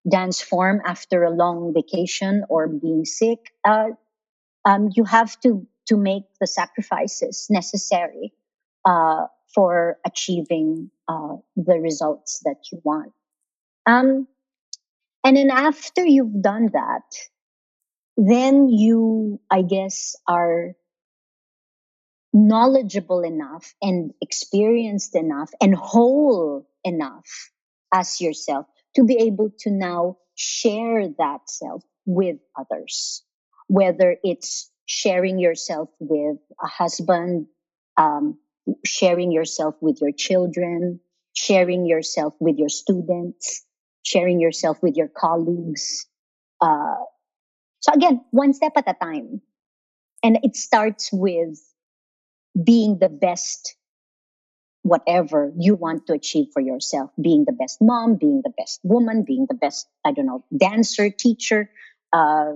dance 0.08 0.40
form 0.40 0.80
after 0.84 1.24
a 1.24 1.30
long 1.30 1.72
vacation 1.74 2.44
or 2.48 2.68
being 2.68 3.04
sick. 3.04 3.38
Uh, 3.64 3.90
um, 4.64 4.90
you 4.94 5.04
have 5.04 5.38
to 5.40 5.66
to 5.86 5.96
make 5.96 6.24
the 6.40 6.46
sacrifices 6.46 7.46
necessary 7.48 8.32
uh, 8.84 9.26
for 9.54 9.98
achieving 10.06 10.90
uh, 11.08 11.36
the 11.56 11.78
results 11.80 12.40
that 12.44 12.56
you 12.70 12.80
want. 12.84 13.12
Um, 13.86 14.28
and 15.24 15.36
then 15.36 15.50
after 15.50 16.04
you've 16.04 16.42
done 16.42 16.70
that, 16.74 17.16
then 18.18 18.68
you, 18.68 19.40
I 19.50 19.62
guess, 19.62 20.16
are 20.26 20.74
knowledgeable 22.32 23.22
enough 23.22 23.74
and 23.80 24.12
experienced 24.20 25.16
enough 25.16 25.50
and 25.60 25.74
whole 25.74 26.68
enough 26.84 27.50
as 27.92 28.20
yourself 28.20 28.66
to 28.98 29.04
be 29.04 29.16
able 29.18 29.52
to 29.60 29.70
now 29.70 30.16
share 30.34 31.08
that 31.18 31.48
self 31.48 31.84
with 32.04 32.36
others, 32.58 33.22
whether 33.68 34.16
it's 34.24 34.70
sharing 34.86 35.38
yourself 35.38 35.88
with 36.00 36.38
a 36.60 36.66
husband, 36.66 37.46
um, 37.96 38.36
sharing 38.84 39.30
yourself 39.30 39.76
with 39.80 39.98
your 40.00 40.10
children, 40.10 40.98
sharing 41.32 41.86
yourself 41.86 42.34
with 42.40 42.58
your 42.58 42.68
students, 42.68 43.64
sharing 44.02 44.40
yourself 44.40 44.82
with 44.82 44.96
your 44.96 45.08
colleagues. 45.08 46.06
Uh, 46.60 46.96
so 47.78 47.92
again, 47.92 48.20
one 48.32 48.52
step 48.52 48.72
at 48.76 48.88
a 48.88 48.94
time. 49.00 49.40
And 50.24 50.40
it 50.42 50.56
starts 50.56 51.10
with 51.12 51.56
being 52.64 52.98
the 52.98 53.08
best 53.08 53.76
whatever 54.88 55.52
you 55.56 55.74
want 55.74 56.06
to 56.06 56.12
achieve 56.12 56.46
for 56.52 56.60
yourself 56.60 57.10
being 57.20 57.44
the 57.44 57.52
best 57.52 57.78
mom 57.80 58.16
being 58.16 58.40
the 58.42 58.52
best 58.58 58.80
woman 58.82 59.24
being 59.24 59.46
the 59.48 59.54
best 59.54 59.88
i 60.04 60.12
don't 60.12 60.26
know 60.26 60.44
dancer 60.56 61.10
teacher 61.10 61.70
uh, 62.12 62.52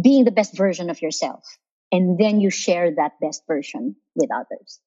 being 0.00 0.24
the 0.24 0.30
best 0.30 0.56
version 0.56 0.90
of 0.90 1.00
yourself. 1.02 1.44
And 1.90 2.18
then 2.18 2.40
you 2.40 2.50
share 2.50 2.94
that 2.96 3.12
best 3.20 3.44
version 3.46 3.96
with 4.14 4.30
others. 4.34 4.80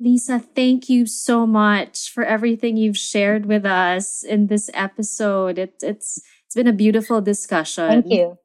Lisa 0.00 0.40
thank 0.40 0.88
you 0.88 1.06
so 1.06 1.46
much 1.46 2.10
for 2.10 2.24
everything 2.24 2.76
you've 2.76 2.98
shared 2.98 3.46
with 3.46 3.64
us 3.64 4.24
in 4.24 4.48
this 4.48 4.68
episode. 4.74 5.58
It, 5.58 5.74
it's 5.80 6.20
it's 6.44 6.56
been 6.56 6.66
a 6.66 6.72
beautiful 6.72 7.20
discussion. 7.20 8.02
Thank 8.02 8.10
you 8.10 8.38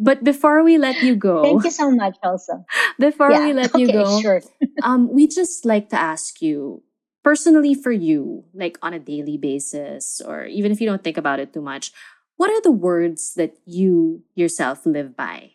but 0.00 0.24
before 0.24 0.64
we 0.64 0.78
let 0.78 1.02
you 1.02 1.14
go, 1.14 1.42
thank 1.44 1.64
you 1.64 1.70
so 1.70 1.90
much, 1.90 2.16
Elsa. 2.22 2.64
Before 2.98 3.30
yeah. 3.30 3.46
we 3.46 3.52
let 3.52 3.76
you 3.78 3.86
okay, 3.86 3.92
go, 3.92 4.20
sure. 4.20 4.42
um, 4.82 5.12
we 5.12 5.28
just 5.28 5.64
like 5.64 5.90
to 5.90 6.00
ask 6.00 6.40
you 6.40 6.82
personally 7.22 7.74
for 7.74 7.92
you, 7.92 8.44
like 8.54 8.78
on 8.82 8.94
a 8.94 8.98
daily 8.98 9.36
basis, 9.36 10.20
or 10.24 10.46
even 10.46 10.72
if 10.72 10.80
you 10.80 10.88
don't 10.88 11.04
think 11.04 11.18
about 11.18 11.38
it 11.38 11.52
too 11.52 11.60
much, 11.60 11.92
what 12.36 12.48
are 12.50 12.62
the 12.62 12.72
words 12.72 13.34
that 13.34 13.54
you 13.66 14.24
yourself 14.34 14.86
live 14.86 15.14
by? 15.16 15.52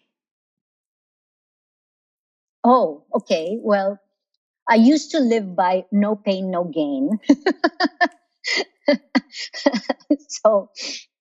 Oh, 2.64 3.04
okay. 3.14 3.58
Well, 3.62 4.00
I 4.70 4.76
used 4.76 5.12
to 5.12 5.20
live 5.20 5.56
by 5.56 5.86
no 5.92 6.16
pain, 6.16 6.52
no 6.52 6.64
gain. 6.66 7.20
so 10.30 10.70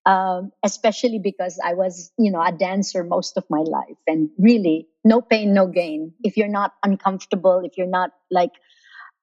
um, 0.07 0.52
especially 0.62 1.18
because 1.18 1.59
I 1.64 1.74
was, 1.74 2.12
you 2.18 2.30
know, 2.30 2.42
a 2.42 2.52
dancer 2.52 3.05
most 3.05 3.36
of 3.36 3.44
my 3.48 3.61
life, 3.61 3.96
and 4.07 4.30
really, 4.38 4.88
no 5.05 5.20
pain, 5.20 5.55
no 5.55 5.66
gain. 5.66 6.14
If 6.22 6.36
you're 6.36 6.48
not 6.48 6.72
uncomfortable, 6.84 7.62
if 7.64 7.78
you're 7.78 7.86
not 7.86 8.11
like 8.30 8.52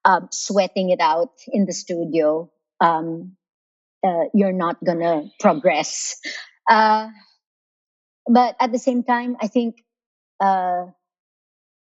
um, 0.05 0.27
sweating 0.31 0.89
it 0.89 0.99
out 0.99 1.33
in 1.47 1.65
the 1.65 1.73
studio, 1.73 2.51
um, 2.79 3.37
uh, 4.03 4.25
you're 4.33 4.53
not 4.53 4.83
gonna 4.83 5.23
progress. 5.39 6.19
Uh, 6.69 7.09
but 8.27 8.55
at 8.59 8.71
the 8.71 8.79
same 8.79 9.03
time, 9.03 9.37
I 9.41 9.47
think 9.47 9.83
uh, 10.39 10.85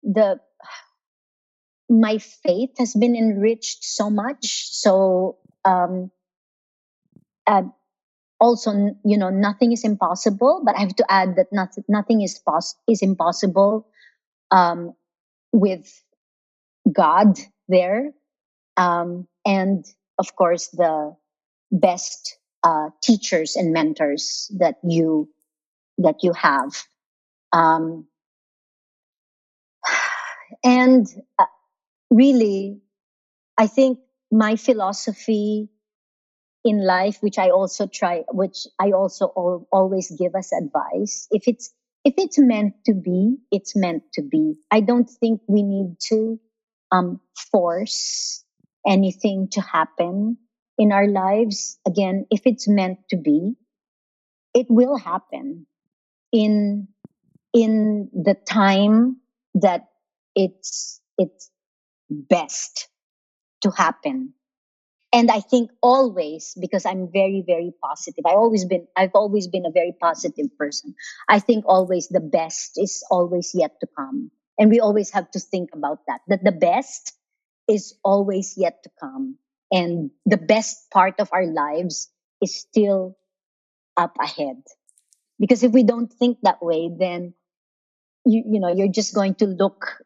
the 0.03 0.39
my 1.89 2.17
faith 2.19 2.71
has 2.79 2.93
been 2.93 3.15
enriched 3.15 3.83
so 3.83 4.09
much. 4.09 4.69
So 4.71 5.37
um, 5.65 6.09
uh, 7.45 7.63
also 8.41 8.71
you 9.05 9.17
know 9.17 9.31
nothing 9.31 9.73
is 9.73 9.85
impossible 9.85 10.63
but 10.65 10.75
i 10.77 10.81
have 10.81 10.95
to 10.97 11.05
add 11.09 11.37
that 11.37 11.47
not, 11.53 11.69
nothing 11.89 12.21
is 12.23 12.39
pos- 12.39 12.75
is 12.89 13.03
impossible 13.03 13.87
um, 14.51 14.93
with 15.53 15.87
god 16.91 17.37
there 17.67 18.11
um, 18.77 19.27
and 19.45 19.85
of 20.19 20.35
course 20.35 20.69
the 20.69 21.15
best 21.71 22.37
uh, 22.63 22.89
teachers 23.03 23.55
and 23.57 23.73
mentors 23.73 24.51
that 24.59 24.77
you 24.83 25.29
that 25.99 26.23
you 26.23 26.33
have. 26.33 26.73
Um, 27.53 28.07
and 30.63 31.07
uh, 31.39 31.45
really 32.11 32.81
i 33.57 33.67
think 33.67 33.99
my 34.31 34.55
philosophy 34.57 35.69
in 36.63 36.85
life 36.85 37.17
which 37.21 37.37
i 37.37 37.49
also 37.49 37.87
try 37.87 38.23
which 38.31 38.67
i 38.79 38.91
also 38.91 39.31
al- 39.37 39.67
always 39.71 40.11
give 40.17 40.33
as 40.35 40.51
advice 40.53 41.27
if 41.31 41.47
it's 41.47 41.73
if 42.03 42.15
it's 42.17 42.39
meant 42.39 42.73
to 42.85 42.93
be 42.93 43.37
it's 43.51 43.75
meant 43.75 44.03
to 44.13 44.21
be. 44.21 44.55
I 44.71 44.81
don't 44.81 45.09
think 45.09 45.41
we 45.47 45.63
need 45.63 45.97
to 46.09 46.39
um, 46.91 47.19
force 47.51 48.43
anything 48.87 49.49
to 49.51 49.61
happen 49.61 50.37
in 50.77 50.91
our 50.91 51.07
lives. 51.07 51.79
Again 51.85 52.25
if 52.31 52.41
it's 52.45 52.67
meant 52.67 52.99
to 53.09 53.17
be 53.17 53.55
it 54.53 54.67
will 54.69 54.97
happen 54.97 55.65
in 56.31 56.87
in 57.53 58.09
the 58.13 58.35
time 58.47 59.17
that 59.55 59.87
it's 60.35 61.01
it's 61.17 61.49
best 62.09 62.89
to 63.61 63.71
happen 63.71 64.33
and 65.13 65.29
I 65.29 65.41
think 65.41 65.71
always 65.81 66.55
because 66.59 66.85
I'm 66.85 67.11
very 67.11 67.43
very 67.45 67.73
positive. 67.83 68.25
I 68.25 68.31
always 68.31 68.65
been 68.65 68.87
I've 68.95 69.15
always 69.15 69.47
been 69.47 69.65
a 69.65 69.71
very 69.71 69.93
positive 69.99 70.47
person. 70.57 70.95
I 71.27 71.39
think 71.39 71.65
always 71.67 72.07
the 72.07 72.21
best 72.21 72.77
is 72.77 73.03
always 73.11 73.51
yet 73.53 73.79
to 73.81 73.87
come. 73.97 74.31
And 74.57 74.69
we 74.69 74.79
always 74.79 75.11
have 75.11 75.31
to 75.31 75.39
think 75.39 75.71
about 75.73 75.99
that. 76.07 76.21
That 76.27 76.43
the 76.43 76.51
best 76.51 77.13
is 77.67 77.95
always 78.03 78.55
yet 78.57 78.83
to 78.83 78.91
come. 78.99 79.37
And 79.71 80.11
the 80.25 80.37
best 80.37 80.91
part 80.91 81.19
of 81.19 81.29
our 81.31 81.45
lives 81.45 82.09
is 82.41 82.59
still 82.59 83.17
up 83.97 84.17
ahead. 84.21 84.61
Because 85.39 85.63
if 85.63 85.71
we 85.71 85.83
don't 85.83 86.11
think 86.11 86.39
that 86.43 86.61
way, 86.61 86.91
then 86.93 87.33
you, 88.25 88.43
you 88.45 88.59
know, 88.59 88.71
you're 88.71 88.91
just 88.91 89.15
going 89.15 89.35
to 89.35 89.47
look, 89.47 90.03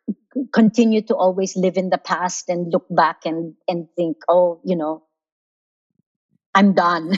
continue 0.54 1.02
to 1.04 1.16
always 1.16 1.56
live 1.56 1.78
in 1.78 1.90
the 1.90 1.98
past 1.98 2.50
and 2.50 2.72
look 2.72 2.86
back 2.90 3.26
and, 3.26 3.54
and 3.68 3.88
think, 3.96 4.18
oh, 4.28 4.60
you 4.64 4.76
know, 4.76 5.04
I'm 6.54 6.74
done. 6.74 7.12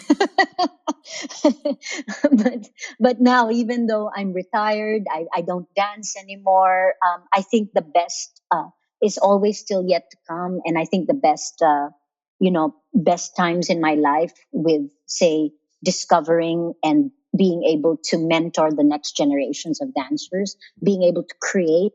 but 1.44 2.70
but 3.00 3.22
now, 3.22 3.52
even 3.52 3.86
though 3.86 4.10
I'm 4.14 4.34
retired, 4.34 5.04
I, 5.12 5.26
I 5.34 5.42
don't 5.42 5.68
dance 5.76 6.18
anymore. 6.18 6.96
Um, 7.06 7.24
I 7.32 7.44
think 7.44 7.70
the 7.74 7.84
best 7.84 8.42
uh, 8.52 8.70
is 9.02 9.20
always 9.20 9.60
still 9.60 9.84
yet 9.86 10.10
to 10.10 10.18
come, 10.28 10.60
and 10.66 10.78
I 10.78 10.86
think 10.86 11.08
the 11.08 11.14
best, 11.14 11.62
uh, 11.62 11.90
you 12.40 12.50
know, 12.50 12.76
best 12.96 13.36
times 13.38 13.70
in 13.70 13.80
my 13.80 13.94
life 13.94 14.34
with 14.52 14.90
say 15.06 15.52
discovering 15.86 16.74
and 16.84 17.12
being 17.38 17.64
able 17.64 17.98
to 18.06 18.18
mentor 18.18 18.72
the 18.72 18.84
next 18.84 19.16
generations 19.16 19.82
of 19.82 19.94
dancers, 19.94 20.58
being 20.84 21.04
able 21.04 21.22
to 21.24 21.36
create 21.40 21.94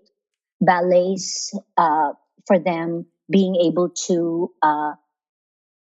ballets 0.63 1.53
uh, 1.77 2.13
for 2.47 2.59
them, 2.59 3.07
being 3.31 3.57
able 3.57 3.91
to 4.07 4.51
uh, 4.63 4.93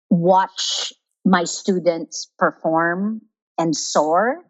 watch 0.09 0.93
my 1.25 1.43
students 1.43 2.31
perform 2.39 3.21
and 3.57 3.75
soar, 3.75 4.41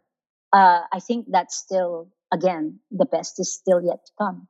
uh, 0.53 0.81
I 0.91 0.99
think 0.99 1.27
that's 1.29 1.57
still, 1.57 2.09
again, 2.31 2.79
the 2.91 3.05
best 3.05 3.39
is 3.39 3.53
still 3.53 3.81
yet 3.83 4.05
to 4.05 4.11
come. 4.17 4.47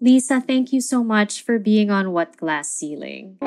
Lisa, 0.00 0.40
thank 0.40 0.72
you 0.72 0.80
so 0.80 1.04
much 1.04 1.42
for 1.42 1.58
being 1.58 1.90
on 1.90 2.12
What 2.12 2.36
Glass 2.36 2.70
Ceiling. 2.70 3.38